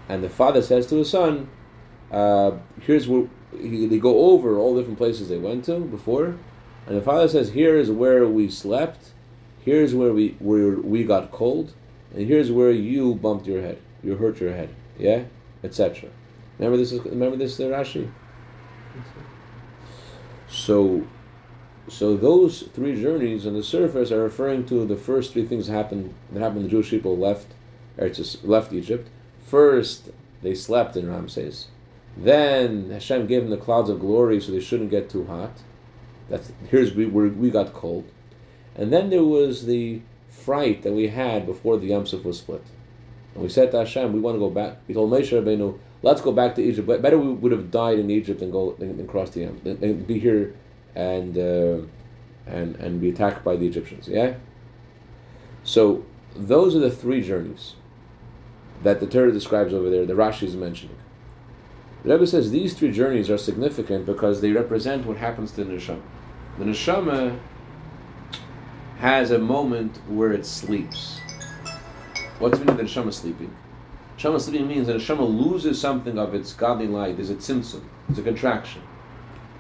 and 0.08 0.24
the 0.24 0.28
father 0.28 0.60
says 0.60 0.86
to 0.88 0.96
his 0.96 1.10
son, 1.10 1.48
uh, 2.10 2.52
here's 2.80 3.06
where 3.06 3.28
he, 3.58 3.86
they 3.86 3.98
go 3.98 4.32
over 4.32 4.56
all 4.56 4.76
different 4.76 4.98
places 4.98 5.28
they 5.28 5.38
went 5.38 5.64
to 5.66 5.80
before, 5.80 6.36
and 6.86 6.96
the 6.96 7.02
father 7.02 7.28
says, 7.28 7.50
here 7.50 7.76
is 7.76 7.90
where 7.90 8.26
we 8.26 8.48
slept, 8.50 9.10
here's 9.64 9.94
where 9.94 10.12
we 10.12 10.36
where 10.38 10.76
we 10.76 11.04
got 11.04 11.30
cold, 11.30 11.72
and 12.14 12.26
here's 12.26 12.50
where 12.50 12.70
you 12.70 13.14
bumped 13.14 13.46
your 13.46 13.60
head, 13.62 13.78
you 14.02 14.16
hurt 14.16 14.40
your 14.40 14.52
head, 14.52 14.70
yeah, 14.98 15.24
etc. 15.62 16.10
Remember 16.58 16.76
this? 16.76 16.92
Is, 16.92 17.04
remember 17.04 17.36
this, 17.36 17.58
uh, 17.58 17.64
Rashi. 17.64 18.10
So, 20.48 21.06
so 21.88 22.16
those 22.16 22.62
three 22.74 23.00
journeys 23.00 23.46
on 23.46 23.54
the 23.54 23.62
surface 23.62 24.10
are 24.10 24.22
referring 24.22 24.66
to 24.66 24.84
the 24.84 24.96
first 24.96 25.32
three 25.32 25.46
things 25.46 25.68
that 25.68 25.72
happened 25.72 26.12
that 26.32 26.40
happened. 26.40 26.64
The 26.64 26.68
Jewish 26.68 26.90
people 26.90 27.16
left, 27.16 27.46
left 28.42 28.72
Egypt. 28.72 29.08
First, 29.46 30.10
they 30.42 30.54
slept 30.54 30.96
in 30.96 31.08
Ramses. 31.08 31.68
Then 32.16 32.90
Hashem 32.90 33.26
gave 33.26 33.42
them 33.42 33.50
the 33.50 33.56
clouds 33.56 33.88
of 33.88 34.00
glory, 34.00 34.40
so 34.40 34.52
they 34.52 34.60
shouldn't 34.60 34.90
get 34.90 35.08
too 35.08 35.24
hot. 35.24 35.52
That's 36.28 36.52
here's 36.70 36.94
we 36.94 37.06
we 37.06 37.50
got 37.50 37.72
cold, 37.72 38.04
and 38.74 38.92
then 38.92 39.10
there 39.10 39.24
was 39.24 39.66
the 39.66 40.02
fright 40.28 40.82
that 40.82 40.92
we 40.92 41.08
had 41.08 41.46
before 41.46 41.76
the 41.76 41.88
Yam 41.88 42.06
Suf 42.06 42.24
was 42.24 42.38
split. 42.38 42.64
And 43.34 43.42
we 43.42 43.48
said 43.48 43.70
to 43.72 43.78
Hashem, 43.78 44.12
we 44.12 44.20
want 44.20 44.36
to 44.36 44.40
go 44.40 44.50
back. 44.50 44.78
We 44.88 44.94
told 44.94 45.12
Moshe 45.12 45.30
Rabbeinu, 45.30 45.78
let's 46.02 46.20
go 46.20 46.32
back 46.32 46.54
to 46.56 46.62
Egypt. 46.62 46.86
Better 46.86 47.18
we 47.18 47.32
would 47.32 47.52
have 47.52 47.70
died 47.70 47.98
in 47.98 48.10
Egypt 48.10 48.40
than 48.40 48.50
go 48.50 48.72
than, 48.72 49.06
cross 49.06 49.30
the 49.30 49.40
Yam, 49.40 49.60
than, 49.62 50.02
be 50.04 50.18
here 50.18 50.54
and 50.94 51.36
uh, 51.38 51.86
and 52.46 52.76
and 52.76 53.00
be 53.00 53.10
attacked 53.10 53.44
by 53.44 53.56
the 53.56 53.66
Egyptians. 53.66 54.08
Yeah. 54.08 54.34
So 55.62 56.04
those 56.34 56.74
are 56.74 56.80
the 56.80 56.90
three 56.90 57.22
journeys 57.22 57.74
that 58.82 59.00
the 59.00 59.06
Torah 59.06 59.32
describes 59.32 59.74
over 59.74 59.90
there. 59.90 60.06
The 60.06 60.14
Rashi 60.14 60.44
is 60.44 60.56
mentioning. 60.56 60.96
The 62.02 62.12
Rebbe 62.12 62.26
says 62.26 62.50
these 62.50 62.72
three 62.72 62.92
journeys 62.92 63.28
are 63.28 63.36
significant 63.36 64.06
because 64.06 64.40
they 64.40 64.52
represent 64.52 65.04
what 65.04 65.18
happens 65.18 65.52
to 65.52 65.64
the 65.64 65.72
neshama. 65.72 66.00
The 66.58 66.64
neshama 66.64 67.38
has 68.98 69.30
a 69.30 69.38
moment 69.38 69.98
where 70.08 70.32
it 70.32 70.46
sleeps. 70.46 71.20
What's 72.38 72.58
meaning 72.58 72.78
the 72.78 72.84
neshama 72.84 73.12
sleeping? 73.12 73.54
Neshama 74.16 74.40
sleeping 74.40 74.66
means 74.66 74.86
that 74.86 74.96
neshama 74.96 75.28
loses 75.28 75.78
something 75.78 76.18
of 76.18 76.34
its 76.34 76.54
godly 76.54 76.86
light. 76.86 77.16
There's 77.16 77.28
a 77.28 77.34
tzimtzum. 77.34 77.82
It's 78.08 78.18
a 78.18 78.22
contraction. 78.22 78.80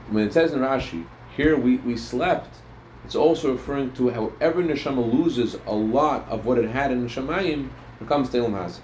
When 0.08 0.26
it 0.26 0.32
says 0.32 0.52
in 0.52 0.60
Rashi, 0.60 1.04
here 1.36 1.58
we, 1.58 1.76
we 1.76 1.96
slept, 1.96 2.56
it's 3.04 3.14
also 3.14 3.52
referring 3.52 3.92
to 3.92 4.08
how 4.10 4.32
every 4.40 4.64
neshama 4.64 5.12
loses 5.12 5.56
a 5.66 5.74
lot 5.74 6.26
of 6.30 6.46
what 6.46 6.56
it 6.56 6.70
had 6.70 6.90
in 6.90 7.06
neshamayim, 7.06 7.68
it 8.00 8.08
comes 8.08 8.30
to 8.30 8.38
Ilm 8.38 8.52
Hazim. 8.52 8.80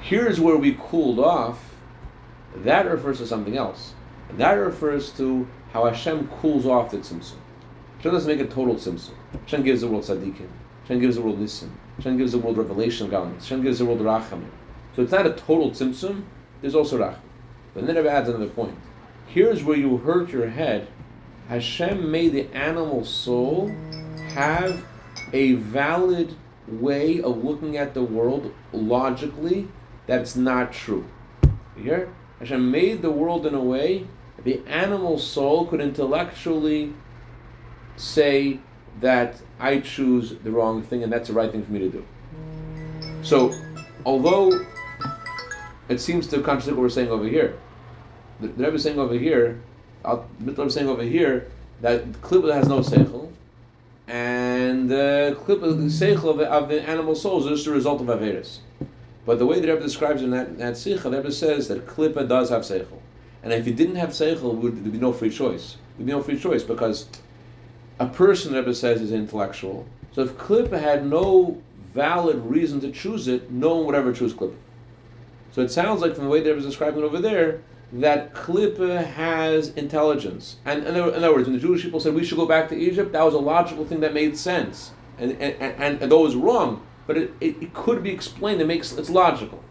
Here's 0.00 0.38
where 0.38 0.56
we 0.56 0.76
cooled 0.78 1.18
off 1.18 1.71
that 2.56 2.86
refers 2.86 3.18
to 3.18 3.26
something 3.26 3.56
else. 3.56 3.94
That 4.36 4.52
refers 4.52 5.10
to 5.12 5.46
how 5.72 5.86
Hashem 5.86 6.28
cools 6.28 6.66
off 6.66 6.90
the 6.90 6.98
tzimtzum. 6.98 7.36
Hashem 7.98 8.12
doesn't 8.12 8.36
make 8.36 8.46
a 8.46 8.50
total 8.50 8.74
tzimtzum. 8.74 9.14
Hashem 9.44 9.62
gives 9.62 9.80
the 9.80 9.88
world 9.88 10.04
tzaddikim. 10.04 10.48
Hashem 10.82 11.00
gives 11.00 11.16
the 11.16 11.22
world 11.22 11.40
nisim. 11.40 11.70
Hashem 11.96 12.18
gives 12.18 12.32
the 12.32 12.38
world 12.38 12.58
revelation 12.58 13.12
of 13.12 13.34
Hashem 13.34 13.62
gives 13.62 13.78
the 13.78 13.84
world 13.84 14.00
rachamim. 14.00 14.50
So 14.94 15.02
it's 15.02 15.12
not 15.12 15.26
a 15.26 15.32
total 15.32 15.70
tzimtzum. 15.70 16.24
There's 16.60 16.74
also 16.74 16.98
rachamim. 16.98 17.18
But 17.74 17.86
then 17.86 17.96
it 17.96 18.06
adds 18.06 18.28
another 18.28 18.48
point. 18.48 18.76
Here's 19.26 19.64
where 19.64 19.76
you 19.76 19.98
hurt 19.98 20.30
your 20.30 20.48
head. 20.48 20.88
Hashem 21.48 22.10
made 22.10 22.32
the 22.32 22.52
animal 22.54 23.04
soul 23.04 23.68
have 24.34 24.84
a 25.32 25.54
valid 25.54 26.34
way 26.68 27.20
of 27.20 27.42
looking 27.44 27.76
at 27.76 27.94
the 27.94 28.02
world 28.02 28.52
logically 28.72 29.68
that's 30.06 30.36
not 30.36 30.72
true. 30.72 31.06
You 31.76 31.82
hear? 31.82 32.14
Hashem 32.42 32.72
made 32.72 33.02
the 33.02 33.10
world 33.10 33.46
in 33.46 33.54
a 33.54 33.62
way 33.62 34.04
that 34.34 34.44
the 34.44 34.60
animal 34.66 35.16
soul 35.16 35.64
could 35.64 35.80
intellectually 35.80 36.92
say 37.96 38.58
that 39.00 39.40
I 39.60 39.78
choose 39.78 40.34
the 40.42 40.50
wrong 40.50 40.82
thing 40.82 41.04
and 41.04 41.12
that's 41.12 41.28
the 41.28 41.34
right 41.34 41.52
thing 41.52 41.64
for 41.64 41.70
me 41.70 41.78
to 41.78 41.88
do. 41.88 42.04
So, 43.22 43.54
although 44.04 44.66
it 45.88 46.00
seems 46.00 46.26
to 46.28 46.42
contradict 46.42 46.76
what 46.76 46.82
we're 46.82 46.88
saying 46.88 47.10
over 47.10 47.28
here, 47.28 47.56
the, 48.40 48.48
Rebbe 48.48 48.74
is 48.74 48.82
saying 48.82 48.98
over 48.98 49.14
here, 49.14 49.62
the 50.02 50.24
Rebbe 50.40 50.62
is 50.64 50.74
saying 50.74 50.88
over 50.88 51.04
here 51.04 51.46
that 51.80 52.10
Klippa 52.22 52.52
has 52.52 52.66
no 52.66 52.80
seichel, 52.80 53.30
and 54.08 54.90
the 54.90 55.36
uh, 55.38 55.44
Klippa, 55.44 55.76
the 55.76 55.84
seichel 55.84 56.30
of, 56.30 56.40
of 56.40 56.68
the 56.68 56.82
animal 56.82 57.14
soul 57.14 57.38
is 57.38 57.46
just 57.46 57.68
a 57.68 57.70
result 57.70 58.00
of 58.00 58.08
Averis. 58.08 58.58
But 59.24 59.38
the 59.38 59.46
way 59.46 59.60
the 59.60 59.68
Rebbe 59.68 59.82
describes 59.82 60.22
in 60.22 60.30
that, 60.30 60.58
that 60.58 60.76
Sikha, 60.76 61.08
the 61.08 61.18
Rebbe 61.18 61.32
says 61.32 61.68
that 61.68 61.86
Klippa 61.86 62.28
does 62.28 62.50
have 62.50 62.62
Seichel. 62.62 62.98
And 63.42 63.52
if 63.52 63.64
he 63.64 63.72
didn't 63.72 63.96
have 63.96 64.10
Seichel, 64.10 64.54
would 64.56 64.90
be 64.90 64.98
no 64.98 65.12
free 65.12 65.30
choice. 65.30 65.76
There'd 65.96 66.06
be 66.06 66.12
no 66.12 66.22
free 66.22 66.38
choice 66.38 66.62
because 66.62 67.08
a 67.98 68.06
person, 68.06 68.52
the 68.52 68.58
Rebbe 68.58 68.74
says, 68.74 69.00
is 69.00 69.12
intellectual. 69.12 69.86
So 70.12 70.22
if 70.22 70.36
Klippa 70.36 70.80
had 70.80 71.06
no 71.06 71.62
valid 71.94 72.36
reason 72.38 72.80
to 72.80 72.90
choose 72.90 73.28
it, 73.28 73.50
no 73.50 73.76
one 73.76 73.86
would 73.86 73.94
ever 73.94 74.12
choose 74.12 74.34
Klippa. 74.34 74.56
So 75.52 75.62
it 75.62 75.70
sounds 75.70 76.00
like 76.00 76.14
from 76.14 76.24
the 76.24 76.30
way 76.30 76.40
the 76.40 76.50
Rebbe 76.50 76.60
is 76.60 76.66
describing 76.66 77.02
it 77.02 77.04
over 77.04 77.20
there, 77.20 77.62
that 77.92 78.34
Klippa 78.34 79.04
has 79.04 79.68
intelligence. 79.70 80.56
And 80.64 80.84
in 80.86 80.96
other 80.96 81.32
words, 81.32 81.46
when 81.46 81.54
the 81.54 81.60
Jewish 81.60 81.82
people 81.82 82.00
said 82.00 82.14
we 82.14 82.24
should 82.24 82.38
go 82.38 82.46
back 82.46 82.68
to 82.70 82.74
Egypt, 82.74 83.12
that 83.12 83.22
was 83.22 83.34
a 83.34 83.38
logical 83.38 83.84
thing 83.84 84.00
that 84.00 84.14
made 84.14 84.36
sense. 84.36 84.92
And, 85.18 85.32
and, 85.32 85.54
and, 85.60 86.02
and 86.02 86.10
though 86.10 86.20
it 86.20 86.24
was 86.24 86.36
wrong, 86.36 86.84
but 87.12 87.20
it, 87.20 87.34
it, 87.42 87.62
it, 87.62 87.74
could 87.74 88.02
be 88.02 88.10
explained. 88.10 88.62
It 88.62 88.66
makes 88.66 88.92
it's 88.92 89.10
logical. 89.10 89.62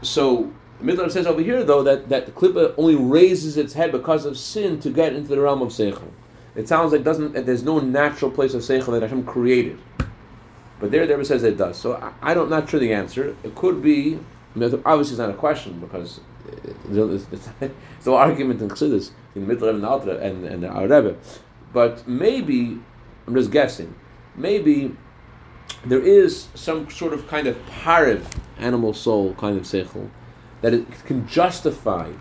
So 0.00 0.50
Midrash 0.80 1.12
says 1.12 1.26
over 1.26 1.42
here 1.42 1.62
though 1.62 1.82
that 1.82 2.08
that 2.08 2.24
the 2.24 2.32
klippa 2.32 2.74
only 2.78 2.94
raises 2.94 3.58
its 3.58 3.74
head 3.74 3.92
because 3.92 4.24
of 4.24 4.38
sin 4.38 4.80
to 4.80 4.88
get 4.88 5.12
into 5.12 5.28
the 5.28 5.38
realm 5.38 5.60
of 5.60 5.68
seichel. 5.68 6.08
It 6.54 6.68
sounds 6.68 6.92
like 6.92 7.04
doesn't 7.04 7.34
that 7.34 7.44
there's 7.44 7.62
no 7.62 7.80
natural 7.80 8.30
place 8.30 8.54
of 8.54 8.62
seichel 8.62 8.92
that 8.92 9.02
Hashem 9.02 9.24
created. 9.24 9.78
But 10.80 10.90
there, 10.90 11.06
there 11.06 11.22
says 11.22 11.42
it 11.42 11.58
does. 11.58 11.76
So 11.76 11.96
I, 11.96 12.30
I 12.30 12.32
don't 12.32 12.48
not 12.48 12.70
sure 12.70 12.80
the 12.80 12.94
answer. 12.94 13.36
It 13.44 13.54
could 13.54 13.82
be. 13.82 14.18
I 14.54 14.58
mean, 14.58 14.82
obviously, 14.86 15.12
it's 15.12 15.18
not 15.18 15.28
a 15.28 15.34
question 15.34 15.80
because 15.80 16.20
uh, 16.48 17.08
it's, 17.12 17.48
no 18.06 18.14
argument 18.14 18.62
in 18.62 18.70
Chassidus 18.70 19.10
in 19.34 19.42
the 19.42 19.48
middle 19.48 19.68
of 19.68 20.04
the 20.06 20.18
and 20.18 20.46
and 20.46 20.64
our 20.64 20.84
Rebbe. 20.84 21.14
But 21.74 22.08
maybe 22.08 22.78
I'm 23.26 23.34
just 23.34 23.50
guessing. 23.50 23.94
Maybe 24.34 24.96
there 25.84 26.00
is 26.00 26.48
some 26.54 26.90
sort 26.90 27.12
of 27.12 27.28
kind 27.28 27.46
of 27.46 27.56
pariv, 27.66 28.24
animal 28.58 28.94
soul 28.94 29.34
kind 29.34 29.56
of 29.56 29.64
seichel, 29.64 30.10
that 30.62 30.74
it 30.74 30.86
can 31.04 31.26
justify 31.28 32.12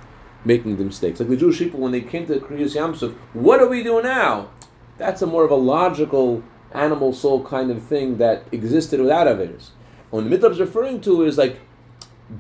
making 0.44 0.78
the 0.78 0.84
mistakes. 0.84 1.20
Like 1.20 1.30
the 1.30 1.38
Jewish 1.38 1.60
people, 1.60 1.80
when 1.80 1.92
they 1.92 2.02
came 2.02 2.28
to 2.28 2.34
the 2.36 2.40
Kriyas 2.40 2.76
Yamsuf, 2.76 3.16
what 3.34 3.60
do 3.60 3.68
we 3.68 3.84
do 3.84 4.02
now? 4.02 4.50
That's 4.98 5.22
a 5.22 5.28
more 5.28 5.44
of 5.44 5.52
a 5.52 5.56
logical 5.56 6.44
animal 6.74 7.14
soul 7.14 7.44
kind 7.44 7.72
of 7.72 7.82
thing 7.82 8.18
that 8.18 8.44
existed 8.52 9.00
without 9.00 9.28
Averis. 9.28 9.70
What 10.12 10.24
the 10.24 10.30
Mitzvah 10.30 10.52
is 10.52 10.60
referring 10.60 11.02
to 11.02 11.24
is 11.24 11.38
like 11.38 11.60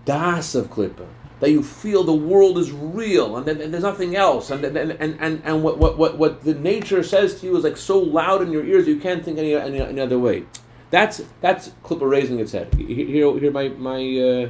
das 0.06 0.56
of 0.56 0.70
Klippa, 0.70 1.08
that 1.40 1.52
you 1.52 1.64
feel 1.64 2.04
the 2.04 2.14
world 2.14 2.58
is 2.58 2.72
real 2.72 3.38
and, 3.38 3.48
and 3.48 3.74
there's 3.74 3.84
nothing 3.84 4.16
else, 4.16 4.52
and 4.52 4.64
and, 4.64 4.78
and, 4.78 5.18
and, 5.20 5.42
and 5.44 5.64
what, 5.64 5.78
what, 5.78 5.98
what, 5.98 6.18
what 6.18 6.44
the 6.44 6.54
nature 6.54 7.04
says 7.04 7.40
to 7.40 7.48
you 7.48 7.58
is 7.58 7.64
like 7.64 7.78
so 7.78 8.00
loud 8.00 8.42
in 8.42 8.52
your 8.52 8.66
ears 8.66 8.88
you 8.88 9.00
can't 9.00 9.24
think 9.24 9.38
any, 9.38 9.56
any, 9.56 9.82
any 9.82 10.02
other 10.02 10.20
way. 10.20 10.46
That's 10.92 11.22
that's 11.42 11.70
Klippa 11.84 12.10
raising 12.10 12.40
its 12.40 12.52
head. 12.52 12.74
Here, 12.76 13.40
here, 13.40 13.52
my 13.52 13.70
my. 13.70 13.98
Uh, 13.98 14.50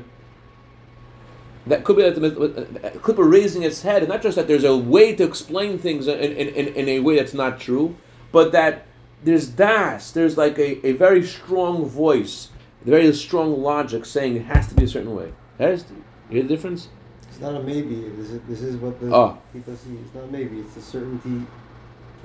that 1.68 1.84
could 1.84 1.96
be 1.96 2.04
that 2.04 2.14
the 2.14 2.28
uh, 2.28 2.92
Klippa 3.00 3.30
raising 3.30 3.64
its 3.64 3.82
head, 3.82 4.04
and 4.04 4.10
not 4.10 4.22
just 4.22 4.36
that 4.36 4.48
there's 4.48 4.64
a 4.64 4.78
way 4.78 5.16
to 5.16 5.24
explain 5.24 5.80
things 5.80 6.08
in, 6.08 6.20
in, 6.20 6.48
in, 6.50 6.68
in 6.76 6.90
a 6.90 7.00
way 7.00 7.16
that's 7.16 7.34
not 7.34 7.60
true, 7.60 7.96
but 8.32 8.52
that 8.52 8.86
there's 9.24 9.48
das, 9.48 10.12
there's 10.12 10.38
like 10.38 10.60
a, 10.60 10.86
a 10.86 10.92
very 10.92 11.24
strong 11.24 11.86
voice, 11.86 12.50
very 12.84 13.12
strong 13.14 13.64
logic 13.64 14.06
saying 14.06 14.36
it 14.36 14.46
has 14.46 14.68
to 14.68 14.76
be 14.76 14.84
a 14.84 14.88
certain 14.88 15.16
way. 15.16 15.34
That 15.58 15.72
is, 15.72 15.86
you 16.30 16.36
hear 16.36 16.44
the 16.44 16.50
difference? 16.50 16.90
It's 17.30 17.40
not 17.40 17.56
a 17.56 17.64
maybe. 17.64 17.96
This 18.10 18.30
is, 18.30 18.42
this 18.48 18.62
is 18.62 18.76
what 18.78 19.00
the 19.00 19.14
oh. 19.14 19.38
people 19.52 19.76
see. 19.76 19.96
It's 19.96 20.14
not 20.14 20.30
maybe. 20.32 20.60
It's 20.60 20.78
a 20.78 20.82
certainty 20.82 21.48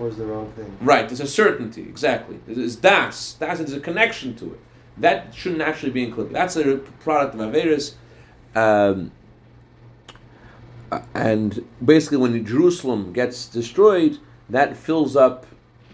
towards 0.01 0.17
the 0.17 0.25
wrong 0.25 0.51
thing. 0.53 0.79
Right, 0.81 1.07
there's 1.07 1.21
a 1.21 1.27
certainty, 1.27 1.83
exactly. 1.83 2.41
There's 2.47 2.77
das, 2.77 3.35
das, 3.35 3.59
there's 3.59 3.75
a 3.75 3.81
connection 3.81 4.35
to 4.37 4.55
it. 4.55 4.61
That 4.97 5.35
shouldn't 5.35 5.61
actually 5.61 5.93
be 5.93 6.03
included. 6.03 6.35
That's 6.35 6.57
a 6.57 6.79
product 7.05 7.35
of 7.35 7.41
Averis. 7.41 7.95
Um, 8.55 9.13
and 11.15 11.65
basically, 11.85 12.17
when 12.17 12.45
Jerusalem 12.47 13.13
gets 13.13 13.47
destroyed, 13.47 14.19
that 14.49 14.75
fills 14.75 15.17
up 15.17 15.47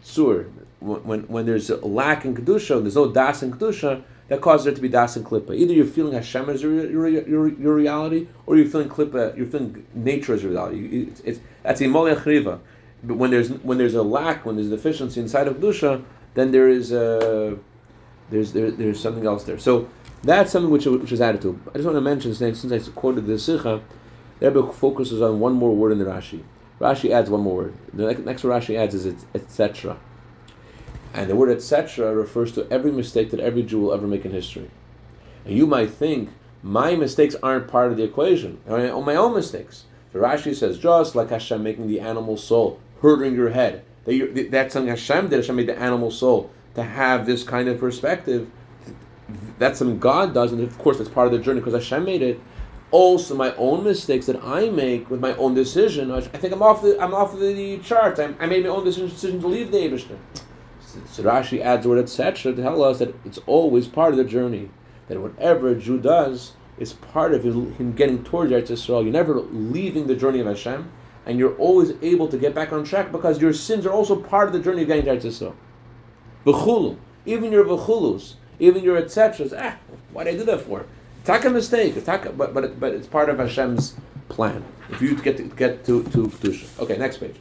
Sur. 0.03 0.47
When, 0.79 1.23
when 1.23 1.47
there's 1.47 1.69
a 1.69 1.85
lack 1.85 2.25
in 2.25 2.37
Kedusha, 2.37 2.81
there's 2.81 2.95
no 2.95 3.11
Das 3.11 3.43
in 3.43 3.53
Kedusha, 3.53 4.05
that 4.29 4.41
causes 4.41 4.67
there 4.67 4.75
to 4.75 4.81
be 4.81 4.89
Das 4.89 5.17
and 5.17 5.27
Klippa. 5.27 5.55
Either 5.55 5.73
you're 5.73 5.85
feeling 5.85 6.13
Hashem 6.13 6.49
as 6.49 6.63
your, 6.63 6.89
your, 6.89 7.09
your, 7.09 7.49
your 7.49 7.75
reality, 7.75 8.29
or 8.47 8.57
you're 8.57 8.69
feeling 8.69 8.89
Klippa, 8.89 9.37
you're 9.37 9.47
feeling 9.47 9.85
nature 9.95 10.35
as 10.35 10.43
your 10.45 10.53
reality. 10.53 11.09
It's, 11.09 11.21
it's, 11.21 11.41
that's 11.65 11.81
Imoleh 11.81 12.17
Chriva. 12.17 12.61
But 13.07 13.19
when 13.19 13.31
there's 13.31 13.51
when 13.51 13.79
there's 13.79 13.95
a 13.95 14.03
lack, 14.03 14.45
when 14.45 14.57
there's 14.57 14.69
a 14.69 14.77
deficiency 14.77 15.21
inside 15.21 15.47
of 15.47 15.59
Dusha, 15.59 16.03
then 16.35 16.51
there 16.51 16.69
is 16.69 16.93
a 16.93 17.57
there's 18.31 18.53
there, 18.53 18.71
there's 18.71 19.01
something 19.01 19.25
else 19.25 19.45
there. 19.45 19.59
So 19.59 19.89
that's 20.25 20.51
something 20.51 20.71
which 20.71 20.87
which 20.87 21.13
is 21.13 21.21
added 21.21 21.41
to. 21.43 21.59
I 21.69 21.75
just 21.75 21.85
want 21.85 21.97
to 21.97 22.01
mention 22.01 22.35
since 22.35 22.73
I 22.73 22.91
quoted 22.91 23.27
the 23.27 23.39
Sikha, 23.39 23.81
the 24.41 24.51
Rebbe 24.51 24.73
focuses 24.73 25.23
on 25.23 25.39
one 25.39 25.53
more 25.53 25.75
word 25.75 25.93
in 25.93 25.99
the 25.99 26.05
Rashi. 26.05 26.43
Rashi 26.81 27.11
adds 27.11 27.31
one 27.31 27.43
more 27.43 27.57
word. 27.57 27.75
The 27.95 28.13
next 28.15 28.43
word 28.43 28.61
Rashi 28.61 28.77
adds 28.77 28.95
is 28.95 29.25
etc. 29.35 29.97
And 31.15 31.31
the 31.31 31.37
word 31.37 31.51
etc. 31.51 32.13
refers 32.13 32.51
to 32.53 32.67
every 32.73 32.91
mistake 32.91 33.31
that 33.31 33.41
every 33.41 33.63
Jew 33.63 33.81
will 33.81 33.95
ever 33.95 34.09
make 34.09 34.25
in 34.25 34.33
history. 34.33 34.69
And 35.45 35.57
you 35.57 35.67
might 35.67 35.91
think 35.91 36.31
my 36.63 36.97
mistakes 36.97 37.37
aren't 37.41 37.69
part 37.69 37.93
of 37.93 37.97
the 37.97 38.03
equation. 38.03 38.59
Mean, 38.69 39.05
my 39.05 39.15
own 39.15 39.33
mistakes. 39.33 39.85
So 40.13 40.19
Rashi 40.19 40.57
says 40.57 40.77
just 40.79 41.15
like 41.15 41.31
Hashem 41.31 41.63
making 41.63 41.87
the 41.87 42.01
animal 42.01 42.37
soul 42.37 42.81
hurting 43.00 43.35
your 43.35 43.50
head. 43.50 43.85
That 44.05 44.49
that's 44.50 44.73
something 44.73 44.88
Hashem 44.88 45.29
did. 45.29 45.37
Hashem 45.37 45.57
made 45.57 45.69
the 45.69 45.79
animal 45.79 46.11
soul 46.11 46.50
to 46.75 46.83
have 46.83 47.26
this 47.26 47.43
kind 47.43 47.69
of 47.69 47.79
perspective. 47.79 48.50
That's 49.59 49.79
something 49.79 49.99
God 49.99 50.33
does, 50.35 50.53
and 50.53 50.61
of 50.61 50.79
course, 50.79 50.99
that's 50.99 51.11
part 51.11 51.26
of 51.26 51.33
the 51.33 51.38
journey 51.38 51.61
because 51.61 51.75
Hashem 51.75 52.05
made 52.05 52.23
it. 52.23 52.41
Also, 52.93 53.35
my 53.35 53.53
own 53.57 53.83
mistakes 53.83 54.26
that 54.26 54.43
I 54.45 54.71
make 54.71 55.11
with 55.11 55.21
my 55.21 55.35
own 55.35 55.55
decision. 55.55 56.12
I 56.12 56.21
think 56.21 56.53
I'm 56.53 56.62
off 56.62 56.83
the 56.83 57.00
I'm 57.03 57.15
off 57.15 57.37
the 57.37 57.79
chart. 57.79 58.19
I'm, 58.21 58.37
i 58.38 58.47
made 58.47 58.62
my 58.62 58.71
own 58.71 58.85
decision, 58.85 59.09
decision 59.09 59.41
to 59.41 59.49
leave 59.49 59.73
the 59.73 59.79
Eibushter. 59.79 60.17
So 61.07 61.25
Rashi 61.25 61.61
adds 61.61 61.83
the 61.83 61.91
word 61.91 61.99
etc. 61.99 62.55
to 62.55 62.62
tell 62.62 62.83
us 62.83 63.00
that 63.00 63.15
it's 63.25 63.38
always 63.47 63.88
part 63.88 64.12
of 64.12 64.19
the 64.19 64.25
journey. 64.25 64.71
That 65.09 65.21
whatever 65.21 65.69
a 65.69 65.75
Jew 65.75 65.99
does 65.99 66.53
is 66.79 66.93
part 66.93 67.35
of 67.35 67.45
him 67.45 67.93
getting 67.93 68.23
towards 68.23 68.53
Eretz 68.53 68.69
Yisrael. 68.69 69.03
You're 69.03 69.12
never 69.12 69.41
leaving 69.41 70.07
the 70.07 70.15
journey 70.15 70.41
of 70.41 70.47
Hashem 70.47 70.91
and 71.26 71.38
you're 71.38 71.54
always 71.56 71.92
able 72.02 72.28
to 72.28 72.38
get 72.38 72.54
back 72.54 72.73
on 72.73 72.85
track 72.85 73.12
because 73.12 73.40
your 73.40 73.52
sins 73.52 73.85
are 73.85 73.92
also 73.92 74.16
part 74.16 74.47
of 74.47 74.52
the 74.52 74.61
journey 74.61 74.83
of 74.83 74.88
getting 74.88 75.04
to 75.04 75.11
Eretz 75.11 75.54
Yisrael. 76.45 76.97
even 77.26 77.52
your 77.52 77.64
v'chulus, 77.64 78.35
even 78.59 78.83
your 78.83 78.97
etc. 78.97 79.49
Ah, 79.59 79.76
why 80.12 80.25
did 80.25 80.35
I 80.35 80.38
do 80.38 80.45
that 80.45 80.61
for? 80.62 80.87
Take 81.25 81.45
a 81.45 81.50
mistake, 81.50 82.02
taka, 82.04 82.30
but 82.33 82.54
but 82.54 82.64
it, 82.64 82.80
but 82.80 82.95
it's 82.95 83.09
part 83.09 83.28
of 83.28 83.38
Hashem's 83.38 83.97
plan. 84.28 84.64
If 84.88 85.02
you 85.02 85.16
get 85.16 85.37
to 85.38 85.42
get 85.42 85.85
to 85.87 86.04
to 86.04 86.28
Kedusha. 86.28 86.80
Okay, 86.80 86.97
next 86.97 87.18
page. 87.18 87.35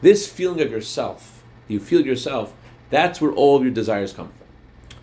This 0.00 0.26
feeling 0.26 0.60
of 0.62 0.70
yourself, 0.70 1.44
you 1.68 1.78
feel 1.78 2.00
yourself, 2.00 2.54
that's 2.88 3.20
where 3.20 3.32
all 3.32 3.56
of 3.56 3.62
your 3.62 3.72
desires 3.72 4.14
come 4.14 4.28
from. 4.28 4.98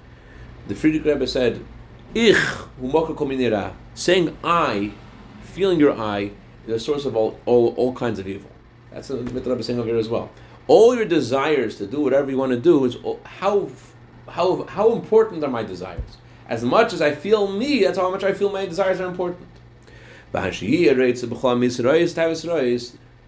The 0.68 0.74
Frierdiker 0.74 1.06
Rebbe 1.06 1.28
said, 1.28 1.64
Ich 2.16 2.38
Saying 3.94 4.38
I, 4.44 4.94
feeling 5.42 5.80
your 5.80 6.00
I, 6.00 6.32
is 6.68 6.74
a 6.74 6.80
source 6.80 7.06
of 7.06 7.16
all, 7.16 7.40
all, 7.46 7.74
all 7.76 7.94
kinds 7.94 8.20
of 8.20 8.28
evil. 8.28 8.50
That's 8.92 9.08
the 9.08 9.18
Rebbe 9.18 9.52
is 9.52 9.66
saying 9.66 9.80
over 9.80 9.88
here 9.88 9.98
as 9.98 10.10
well. 10.10 10.30
All 10.68 10.96
your 10.96 11.06
desires 11.06 11.78
to 11.78 11.88
do 11.88 12.02
whatever 12.02 12.30
you 12.30 12.38
want 12.38 12.52
to 12.52 12.60
do 12.60 12.86
is 12.86 12.98
how, 13.24 13.70
how, 14.30 14.64
how 14.66 14.94
important 14.94 15.44
are 15.44 15.50
my 15.50 15.64
desires? 15.64 16.18
As 16.48 16.64
much 16.64 16.94
as 16.94 17.02
I 17.02 17.14
feel 17.14 17.52
me, 17.52 17.84
that's 17.84 17.98
how 17.98 18.12
much 18.12 18.24
I 18.24 18.34
feel 18.34 18.52
my 18.52 18.66
desires 18.66 19.00
are 19.00 19.08
important. 19.08 19.48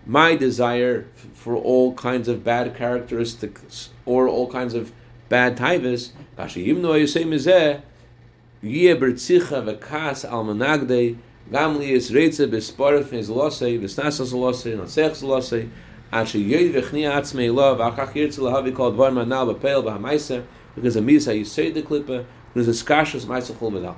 My 0.06 0.36
desire 0.36 1.08
for 1.34 1.56
all 1.56 1.94
kinds 1.94 2.28
of 2.28 2.44
bad 2.44 2.76
characteristics 2.76 3.90
or 4.06 4.28
all 4.28 4.50
kinds 4.50 4.74
of 4.74 4.92
bad 5.30 5.58
taivas, 5.58 6.12
bertzicha 8.64 9.64
al 10.32 11.18
gam 11.52 11.78
li 11.80 11.94
reitze 11.94 12.50
yoy 16.40 16.72
atzmei 17.12 17.54
lo 17.54 17.76
v'achach 17.76 18.14
yirtze 18.14 18.40
lahavi 18.40 18.74
kol 18.74 18.92
dvar 18.94 19.12
manal 19.12 20.46
because 20.76 20.96
misa 20.96 21.34
yisei 21.34 21.74
de 21.74 21.82
klippe 21.82 22.26
because 22.54 22.68
a 22.68 22.84
skashas 22.84 23.26
v'dal 23.26 23.96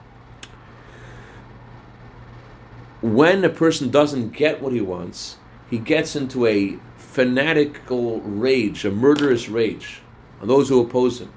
when 3.01 3.43
a 3.45 3.49
person 3.49 3.89
doesn't 3.89 4.30
get 4.30 4.62
what 4.62 4.73
he 4.73 4.82
wants 4.82 5.38
he 5.69 5.78
gets 5.78 6.15
into 6.15 6.45
a 6.45 6.78
fanatical 6.97 8.19
rage 8.21 8.84
a 8.84 8.91
murderous 8.91 9.47
rage 9.47 10.01
on 10.41 10.47
those 10.47 10.69
who 10.69 10.82
oppose 10.82 11.21
him. 11.21 11.32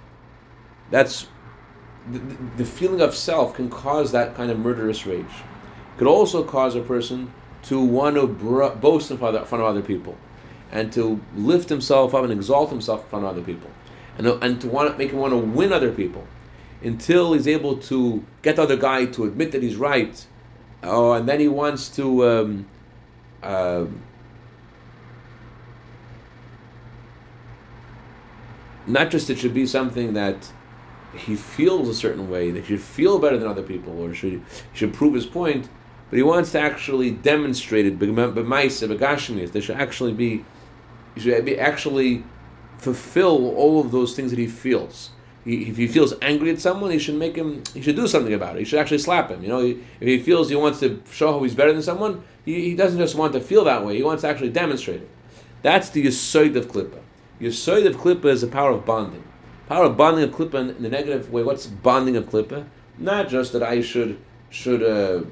That's 0.90 1.26
the, 2.12 2.18
the 2.58 2.64
feeling 2.64 3.00
of 3.00 3.14
self 3.14 3.54
can 3.54 3.68
cause 3.70 4.12
that 4.12 4.34
kind 4.34 4.50
of 4.50 4.58
murderous 4.58 5.06
rage. 5.06 5.24
It 5.24 5.98
could 5.98 6.06
also 6.06 6.44
cause 6.44 6.74
a 6.74 6.80
person 6.80 7.32
to 7.64 7.80
want 7.80 8.16
to 8.16 8.26
bro- 8.26 8.74
boast 8.74 9.10
in 9.10 9.18
front 9.18 9.36
of, 9.36 9.52
other 9.52 9.82
people, 9.82 10.16
and 10.70 10.92
to 10.92 11.20
lift 11.34 11.68
himself 11.68 12.14
up 12.14 12.24
and 12.24 12.32
exalt 12.32 12.70
himself 12.70 13.04
in 13.04 13.08
front 13.08 13.24
of 13.24 13.30
other 13.32 13.42
people, 13.42 13.70
and 14.16 14.26
and 14.26 14.60
to 14.60 14.68
want 14.68 14.90
to 14.90 14.98
make 14.98 15.10
him 15.10 15.18
want 15.18 15.32
to 15.32 15.38
win 15.38 15.72
other 15.72 15.92
people, 15.92 16.26
until 16.82 17.32
he's 17.32 17.48
able 17.48 17.76
to 17.76 18.24
get 18.42 18.56
the 18.56 18.62
other 18.62 18.76
guy 18.76 19.06
to 19.06 19.24
admit 19.24 19.52
that 19.52 19.62
he's 19.62 19.76
right, 19.76 20.26
oh, 20.82 21.12
and 21.12 21.28
then 21.28 21.40
he 21.40 21.48
wants 21.48 21.88
to. 21.88 22.28
Um, 22.28 22.66
uh, 23.42 23.86
not 28.86 29.10
just 29.10 29.28
it 29.28 29.38
should 29.38 29.54
be 29.54 29.66
something 29.66 30.14
that 30.14 30.50
he 31.14 31.36
feels 31.36 31.88
a 31.88 31.94
certain 31.94 32.30
way, 32.30 32.50
that 32.50 32.60
he 32.60 32.66
should 32.66 32.80
feel 32.80 33.18
better 33.18 33.38
than 33.38 33.48
other 33.48 33.62
people, 33.62 34.00
or 34.00 34.14
should 34.14 34.32
he 34.32 34.40
should 34.72 34.92
prove 34.92 35.14
his 35.14 35.26
point, 35.26 35.68
but 36.10 36.16
he 36.16 36.22
wants 36.22 36.52
to 36.52 36.60
actually 36.60 37.10
demonstrate 37.10 37.86
it, 37.86 37.98
there 37.98 39.62
should 39.62 39.76
actually 39.76 40.12
be, 40.12 40.44
he 41.14 41.20
should 41.20 41.44
be 41.44 41.58
actually 41.58 42.24
fulfill 42.78 43.54
all 43.56 43.80
of 43.80 43.90
those 43.90 44.14
things 44.14 44.30
that 44.30 44.38
he 44.38 44.46
feels. 44.46 45.10
He, 45.44 45.68
if 45.68 45.76
he 45.76 45.86
feels 45.86 46.14
angry 46.20 46.50
at 46.50 46.60
someone, 46.60 46.90
he 46.90 46.98
should 46.98 47.14
make 47.14 47.36
him. 47.36 47.62
He 47.72 47.80
should 47.80 47.96
do 47.96 48.06
something 48.06 48.34
about 48.34 48.56
it. 48.56 48.60
He 48.60 48.64
should 48.64 48.78
actually 48.78 48.98
slap 48.98 49.30
him. 49.30 49.42
You 49.42 49.48
know, 49.48 49.60
if 49.60 49.78
he 50.00 50.18
feels 50.18 50.48
he 50.48 50.56
wants 50.56 50.80
to 50.80 51.02
show 51.10 51.32
how 51.32 51.42
he's 51.42 51.54
better 51.54 51.72
than 51.72 51.82
someone, 51.82 52.22
he, 52.44 52.70
he 52.70 52.74
doesn't 52.74 52.98
just 52.98 53.14
want 53.14 53.32
to 53.32 53.40
feel 53.40 53.64
that 53.64 53.84
way. 53.84 53.96
He 53.96 54.02
wants 54.02 54.22
to 54.22 54.28
actually 54.28 54.50
demonstrate 54.50 55.02
it. 55.02 55.10
That's 55.62 55.90
the 55.90 56.04
yisoid 56.04 56.56
of 56.56 56.68
klippa. 56.68 57.00
Yisoid 57.40 57.86
of 57.86 57.96
klippa 57.96 58.26
is 58.26 58.42
the 58.42 58.46
power 58.46 58.72
of 58.72 58.84
bonding. 58.84 59.24
Power 59.68 59.84
of 59.84 59.98
bonding 59.98 60.24
of 60.24 60.30
klippa 60.30 60.54
in 60.54 60.82
the 60.82 60.88
negative 60.88 61.30
way. 61.30 61.42
What's 61.42 61.66
bonding 61.66 62.16
of 62.16 62.30
klippa? 62.30 62.64
Not 62.96 63.28
just 63.28 63.52
that 63.52 63.62
I 63.62 63.82
should 63.82 64.18
should 64.48 64.82
uh, 64.82 65.24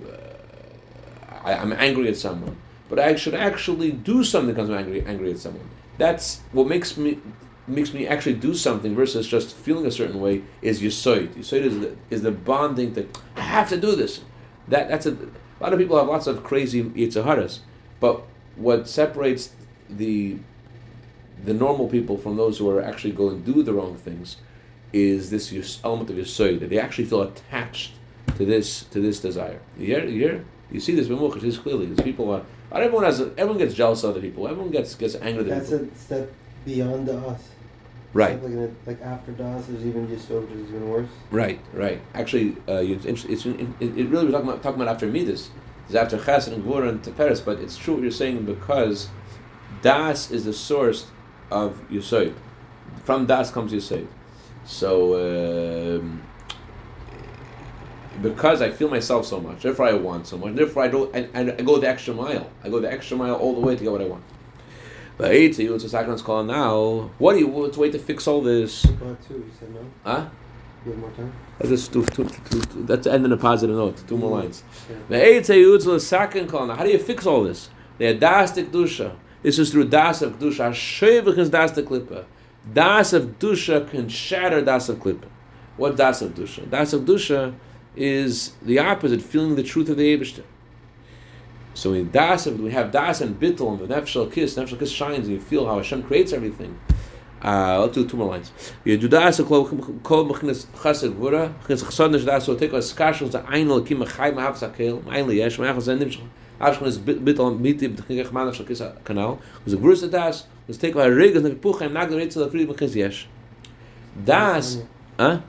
I, 1.42 1.52
am 1.54 1.72
angry 1.72 2.08
at 2.08 2.18
someone, 2.18 2.56
but 2.90 2.98
I 2.98 3.14
should 3.14 3.34
actually 3.34 3.92
do 3.92 4.22
something 4.22 4.54
because 4.54 4.68
I'm 4.68 4.76
angry 4.76 5.02
angry 5.06 5.30
at 5.30 5.38
someone. 5.38 5.66
That's 5.96 6.40
what 6.52 6.68
makes 6.68 6.98
me 6.98 7.18
makes 7.66 7.94
me 7.94 8.06
actually 8.06 8.34
do 8.34 8.52
something 8.52 8.94
versus 8.94 9.26
just 9.26 9.56
feeling 9.56 9.86
a 9.86 9.90
certain 9.90 10.20
way 10.20 10.42
is 10.60 10.82
yisoid. 10.82 11.28
Yisoid 11.34 11.62
is 11.62 11.80
the, 11.80 11.96
is 12.10 12.22
the 12.22 12.30
bonding 12.30 12.92
that 12.92 13.18
I 13.36 13.40
have 13.40 13.70
to 13.70 13.80
do 13.80 13.96
this. 13.96 14.20
That 14.68 14.90
that's 14.90 15.06
a, 15.06 15.12
a 15.12 15.60
lot 15.62 15.72
of 15.72 15.78
people 15.78 15.96
have 15.96 16.08
lots 16.08 16.26
of 16.26 16.44
crazy 16.44 16.84
yitzaharas, 16.84 17.60
but 18.00 18.22
what 18.56 18.86
separates 18.86 19.52
the 19.88 20.36
the 21.44 21.54
normal 21.54 21.88
people 21.88 22.16
from 22.16 22.36
those 22.36 22.58
who 22.58 22.68
are 22.70 22.82
actually 22.82 23.12
going 23.12 23.42
to 23.42 23.52
do 23.52 23.62
the 23.62 23.72
wrong 23.72 23.96
things 23.96 24.36
is 24.92 25.30
this 25.30 25.80
element 25.84 26.10
of 26.10 26.16
yisoid 26.16 26.60
that 26.60 26.70
they 26.70 26.78
actually 26.78 27.04
feel 27.04 27.22
attached 27.22 27.92
to 28.36 28.44
this 28.44 28.84
to 28.84 29.00
this 29.00 29.20
desire. 29.20 29.60
You 29.78 29.86
hear, 29.86 30.04
you, 30.04 30.20
hear? 30.20 30.44
you 30.70 30.80
see 30.80 30.94
this 30.94 31.08
b'muchash 31.08 31.42
is 31.44 31.58
clearly. 31.58 31.86
These 31.86 32.00
people 32.00 32.30
are. 32.30 32.42
Everyone 32.72 33.04
has. 33.04 33.20
A, 33.20 33.32
everyone 33.36 33.58
gets 33.58 33.74
jealous 33.74 34.02
of 34.04 34.10
other 34.10 34.20
people. 34.20 34.48
Everyone 34.48 34.70
gets 34.70 34.94
gets 34.94 35.14
angry. 35.16 35.44
That's 35.44 35.72
a 35.72 35.94
step 35.94 36.32
beyond 36.64 37.08
us. 37.08 37.42
Right. 38.12 38.42
Like, 38.42 38.70
like 38.86 39.02
after 39.02 39.32
Das, 39.32 39.66
there's 39.66 39.84
even 39.84 40.08
Yisod, 40.08 40.48
which 40.48 40.60
is 40.60 40.70
even 40.70 40.88
worse. 40.88 41.08
Right, 41.30 41.60
right. 41.74 42.00
Actually, 42.14 42.56
uh, 42.66 42.76
it's, 42.76 43.24
it's, 43.26 43.44
it, 43.44 43.68
it 43.80 44.08
really 44.08 44.24
we're 44.24 44.30
talking 44.30 44.48
about 44.48 44.62
talking 44.62 44.80
about 44.80 44.94
after 44.94 45.06
Midas. 45.06 45.50
It's 45.84 45.94
after 45.94 46.16
Chesed 46.16 46.52
and 46.52 46.64
Gvura 46.64 46.88
and 46.88 47.02
Teferes, 47.02 47.44
but 47.44 47.58
it's 47.58 47.76
true 47.76 47.94
what 47.94 48.02
you're 48.02 48.10
saying 48.10 48.46
because 48.46 49.10
Das 49.82 50.30
is 50.30 50.46
the 50.46 50.52
source 50.52 51.06
of 51.50 51.80
Yisod. 51.90 52.34
From 53.04 53.26
Das 53.26 53.50
comes 53.50 53.72
Yisod. 53.72 54.06
So, 54.64 55.98
um, 56.00 56.22
because 58.20 58.62
I 58.62 58.70
feel 58.70 58.88
myself 58.88 59.26
so 59.26 59.40
much, 59.40 59.62
therefore 59.62 59.86
I 59.86 59.92
want 59.92 60.26
so 60.26 60.38
much, 60.38 60.54
therefore 60.54 60.84
I 60.84 60.88
don't, 60.88 61.14
and, 61.14 61.28
and 61.34 61.52
I 61.52 61.62
go 61.62 61.78
the 61.78 61.88
extra 61.88 62.14
mile. 62.14 62.50
I 62.64 62.68
go 62.68 62.80
the 62.80 62.90
extra 62.90 63.16
mile 63.16 63.34
all 63.34 63.54
the 63.54 63.60
way 63.60 63.76
to 63.76 63.82
get 63.82 63.92
what 63.92 64.00
I 64.00 64.06
want. 64.06 64.24
But 65.18 65.30
hey, 65.30 65.50
to 65.50 65.62
you, 65.62 65.74
it's 65.74 65.84
a 65.84 65.88
second 65.88 66.22
call 66.22 66.44
now. 66.44 67.10
What 67.18 67.34
do 67.34 67.38
you? 67.38 67.46
What's 67.46 67.78
way 67.78 67.90
to 67.90 67.98
fix 67.98 68.26
all 68.26 68.42
this? 68.42 68.82
Two, 68.82 68.94
you 69.30 69.50
said 69.58 69.72
no. 69.72 69.80
Huh? 70.04 70.28
Have 70.84 70.98
more 70.98 71.10
time. 71.10 71.32
Let's 71.58 71.88
two, 71.88 72.04
two, 72.04 72.24
two, 72.24 72.60
two, 72.60 72.86
Let's 72.86 73.06
end 73.06 73.24
in 73.24 73.32
a 73.32 73.36
positive 73.36 73.74
note. 73.74 74.06
Two 74.06 74.18
more 74.18 74.38
lines. 74.38 74.62
The 75.08 75.18
hey, 75.18 75.40
to 75.42 75.56
you, 75.56 75.74
it's 75.74 75.86
a 75.86 75.98
second 75.98 76.48
call 76.48 76.66
now. 76.66 76.76
How 76.76 76.84
do 76.84 76.90
you 76.90 76.98
fix 76.98 77.26
all 77.26 77.44
this? 77.44 77.70
The 77.98 78.06
adastic 78.06 78.70
dusha. 78.70 79.16
This 79.46 79.60
is 79.60 79.70
through 79.70 79.90
das 79.90 80.22
of 80.22 80.40
Kedusha. 80.40 80.72
Shevach 80.72 81.38
is 81.38 81.50
das 81.50 81.70
the 81.70 81.84
Klippa. 81.84 82.24
Das 82.74 83.12
of 83.12 83.38
Kedusha 83.38 83.88
can 83.88 84.08
shatter 84.08 84.60
das 84.60 84.88
of 84.88 84.98
Klippa. 84.98 85.28
What 85.76 85.96
das 85.96 86.20
of 86.20 86.32
Kedusha? 86.32 86.68
Das 86.68 86.92
of 86.92 87.02
Kedusha 87.02 87.54
is 87.94 88.54
the 88.60 88.80
opposite, 88.80 89.22
feeling 89.22 89.54
the 89.54 89.62
truth 89.62 89.88
of 89.88 89.98
the 89.98 90.16
Abishter. 90.16 90.42
So 91.74 91.92
in 91.92 92.10
das, 92.10 92.48
we 92.48 92.72
have 92.72 92.90
das 92.90 93.20
and 93.20 93.38
bittul, 93.38 93.78
and 93.78 93.88
the 93.88 93.94
nefesh 93.94 94.16
elokis, 94.16 94.58
nefesh 94.60 94.76
elokis 94.76 94.92
shines, 94.92 95.28
and 95.28 95.34
you 95.34 95.40
feel 95.40 95.64
how 95.64 95.76
Hashem 95.76 96.02
creates 96.02 96.32
everything. 96.32 96.76
Uh, 97.40 97.78
let's 97.82 97.94
do 97.94 98.04
two 98.04 98.16
more 98.16 98.26
lines. 98.26 98.50
You 98.82 98.98
do 98.98 99.06
das 99.06 99.40
kol 99.42 99.68
kol 100.02 100.26
mechnes 100.28 100.66
chased 100.82 101.14
gvura, 101.14 101.54
mechnes 101.62 102.10
nesh 102.10 102.24
das 102.24 102.46
so 102.46 102.56
take 102.56 102.72
a 102.72 102.78
skashel 102.78 103.30
za 103.30 103.44
ein 103.46 103.68
lakim 103.68 104.04
chay 104.12 104.32
ma 104.32 104.50
hafsa 104.50 104.76
kel, 104.76 105.04
ein 105.08 105.28
li 105.28 105.38
yesh, 105.38 105.60
ma 105.60 105.72
yachas 106.60 106.76
zendim 106.76 106.78
shach. 106.78 106.78
Ashkan 106.78 106.86
is 106.86 106.98
bittul 106.98 107.58
miti 107.58 107.88
b'tchigech 107.88 108.32
man 108.32 108.48
nefshel 108.48 108.66
kiss 108.66 108.80
kanal. 109.04 109.38
Was 109.64 109.74
a 109.74 109.76
gvura 109.76 110.10
das, 110.10 110.46
was 110.66 110.78
take 110.78 110.94
a 110.94 111.10
rig, 111.10 111.36
and 111.36 111.62
puch 111.62 111.80
hem 111.80 111.92
nagel 111.92 112.18
ritzel 112.18 112.46
a 112.46 112.50
fried 112.50 112.68
mechnes 112.68 112.94
yesh. 112.94 113.28
Das, 114.24 114.82
huh? 115.18 115.40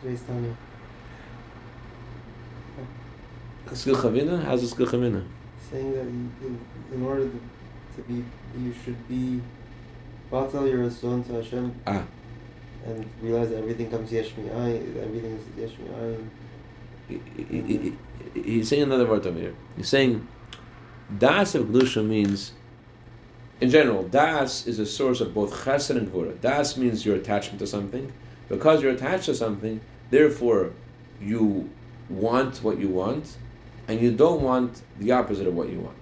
Today's 0.00 0.22
Tanya. 0.22 0.56
Skill 3.72 3.96
chavina? 3.96 4.44
How's 4.44 4.62
the 4.62 4.68
skill 4.68 4.86
chavina? 4.86 5.24
Saying 5.70 5.92
that 5.92 6.00
in, 6.00 6.60
in 6.92 7.02
order 7.02 7.28
to, 7.96 8.02
be, 8.02 8.24
you 8.58 8.74
should 8.84 9.08
be 9.08 9.40
batal 10.30 10.70
your 10.70 10.90
son 10.90 11.24
to 11.24 11.34
Hashem 11.34 11.74
Ah, 11.86 12.04
and 12.86 13.04
realize 13.22 13.50
that 13.50 13.58
everything 13.58 13.90
comes 13.90 14.12
yesh 14.12 14.32
mi'ayin, 14.36 15.02
everything 15.02 15.32
is 15.32 15.42
yesh 15.58 15.76
mi'ayin. 15.78 16.28
He- 17.08 17.20
he- 17.36 17.94
he- 18.34 18.42
he's 18.42 18.68
saying 18.68 18.82
another 18.84 19.06
word 19.06 19.26
over 19.26 19.38
here. 19.38 19.54
He's 19.76 19.88
saying 19.88 20.26
das 21.18 21.54
of 21.54 21.66
Kedusha 21.66 22.04
means, 22.04 22.52
in 23.60 23.70
general, 23.70 24.04
das 24.04 24.66
is 24.66 24.78
a 24.78 24.86
source 24.86 25.20
of 25.20 25.34
both 25.34 25.64
chesed 25.64 25.96
and 25.96 26.08
gvura. 26.08 26.40
Das 26.40 26.76
means 26.76 27.04
your 27.06 27.16
attachment 27.16 27.58
to 27.58 27.66
something. 27.66 28.12
Because 28.48 28.82
you're 28.82 28.92
attached 28.92 29.26
to 29.26 29.34
something, 29.34 29.80
therefore 30.10 30.72
you 31.20 31.68
want 32.08 32.62
what 32.62 32.78
you 32.78 32.88
want, 32.88 33.36
and 33.88 34.00
you 34.00 34.10
don't 34.10 34.42
want 34.42 34.82
the 34.98 35.12
opposite 35.12 35.46
of 35.46 35.54
what 35.54 35.68
you 35.68 35.80
want. 35.80 35.96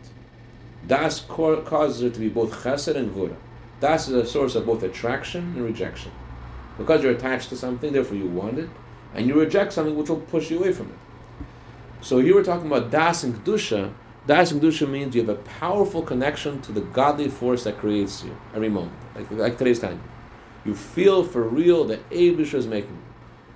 Das 0.87 1.21
causes 1.29 2.03
it 2.03 2.15
to 2.15 2.21
be 2.21 2.29
both 2.29 2.65
chesed 2.65 2.97
and 2.97 3.15
gvura. 3.15 3.37
Das 3.81 4.09
is 4.09 4.15
a 4.15 4.27
source 4.27 4.55
of 4.55 4.65
both 4.65 4.83
attraction 4.83 5.55
and 5.57 5.65
rejection. 5.65 6.13
Because 6.79 7.03
you're 7.03 7.13
attached 7.13 7.49
to 7.51 7.57
something, 7.57 7.93
therefore 7.93 8.17
you 8.17 8.27
want 8.27 8.59
it, 8.59 8.69
and 9.15 9.27
you 9.27 9.39
reject 9.39 9.73
something 9.73 9.97
which 9.97 10.09
will 10.09 10.21
push 10.21 10.51
you 10.51 10.59
away 10.59 10.73
from 10.73 10.89
it. 10.89 10.99
So 12.01 12.19
here 12.19 12.35
we're 12.35 12.45
talking 12.45 12.67
about 12.67 12.91
das 12.91 13.23
and 13.25 13.35
kedusha. 13.35 13.93
Das 14.27 14.53
and 14.53 14.61
kedusha 14.61 14.89
means 14.89 15.15
you 15.15 15.23
have 15.23 15.31
a 15.31 15.43
powerful 15.43 16.03
connection 16.03 16.61
to 16.63 16.73
the 16.73 16.81
godly 16.81 17.29
force 17.29 17.65
that 17.65 17.79
creates 17.79 18.25
you 18.25 18.37
every 18.55 18.69
moment, 18.69 18.97
like, 19.15 19.31
like 19.31 19.59
today's 19.59 19.79
time. 19.79 20.01
You 20.65 20.75
feel 20.75 21.25
for 21.25 21.43
real 21.43 21.85
that 21.85 22.09
Abisha 22.11 22.55
is 22.55 22.67
making 22.67 23.03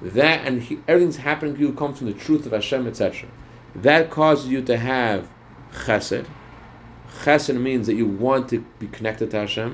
that, 0.03 0.47
and 0.47 0.63
he, 0.63 0.79
everything's 0.87 1.17
happening 1.17 1.55
to 1.55 1.61
you 1.61 1.73
comes 1.73 1.99
from 1.99 2.09
the 2.09 2.13
truth 2.13 2.47
of 2.47 2.53
Hashem, 2.53 2.87
etc. 2.87 3.29
That 3.75 4.11
causes 4.11 4.49
you 4.49 4.63
to 4.63 4.77
have 4.77 5.29
chesed. 5.73 6.27
Chesed 7.23 7.61
means 7.61 7.87
that 7.87 7.95
you 7.95 8.07
want 8.07 8.49
to 8.51 8.61
be 8.79 8.89
connected 8.89 9.31
to 9.31 9.41
Hashem. 9.41 9.73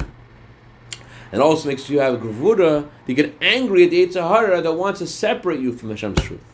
And 1.33 1.41
also 1.41 1.69
makes 1.69 1.89
you 1.89 2.01
have 2.01 2.21
gevura, 2.21 2.89
you 3.07 3.15
get 3.15 3.35
angry 3.41 3.85
at 3.85 3.91
the 3.91 4.07
Yitzhahara 4.07 4.63
that 4.63 4.75
wants 4.75 5.01
to 5.01 5.07
separate 5.07 5.61
you 5.61 5.73
from 5.73 5.89
Hashem's 5.89 6.21
truth. 6.21 6.45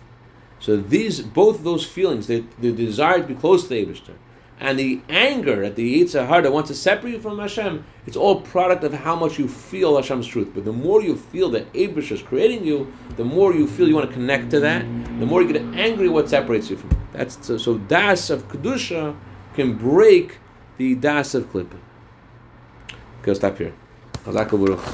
So 0.61 0.77
these, 0.77 1.21
both 1.21 1.65
those 1.65 1.85
feelings, 1.85 2.29
the, 2.29 2.45
the 2.61 2.73
desire 2.73 3.21
to 3.21 3.27
be 3.27 3.35
close 3.35 3.65
to 3.65 3.69
the 3.71 3.85
Abishter, 3.85 4.15
and 4.61 4.79
the 4.79 5.01
anger 5.09 5.63
at 5.63 5.77
the 5.77 6.03
Yitzhahara 6.03 6.43
that 6.45 6.53
wants 6.53 6.69
to 6.69 6.75
separate 6.75 7.13
you 7.13 7.21
from 7.21 7.39
Hashem, 7.39 7.85
it's 8.07 8.17
all 8.17 8.41
product 8.41 8.83
of 8.83 8.93
how 8.93 9.15
much 9.15 9.39
you 9.39 9.47
feel 9.49 9.97
Hashem's 9.97 10.27
truth. 10.27 10.51
But 10.55 10.65
the 10.65 10.73
more 10.73 11.03
you 11.03 11.17
feel 11.17 11.49
that 11.51 11.73
Abishter 11.73 12.13
is 12.13 12.23
creating 12.23 12.65
you, 12.65 12.93
the 13.17 13.25
more 13.25 13.55
you 13.55 13.67
feel 13.67 13.89
you 13.89 13.95
want 13.95 14.09
to 14.09 14.15
connect 14.15 14.51
to 14.51 14.61
that, 14.61 14.83
the 14.83 15.27
more 15.27 15.43
you 15.43 15.53
get 15.53 15.63
angry 15.77 16.07
at 16.07 16.13
what 16.13 16.29
separates 16.29 16.71
you 16.71 16.77
from 16.77 16.91
it. 16.91 16.99
That's 17.13 17.47
so, 17.47 17.57
so 17.57 17.79
das 17.79 18.31
of 18.31 18.49
Kedusha 18.49 19.17
can 19.55 19.75
break 19.75 20.39
the 20.77 20.95
das 20.95 21.35
of 21.35 21.53
Klippa. 21.53 21.79
Okay, 23.23 23.35
stop 23.35 23.59
here. 23.59 23.75
Chazak 24.25 24.51
Baruch. 24.53 24.85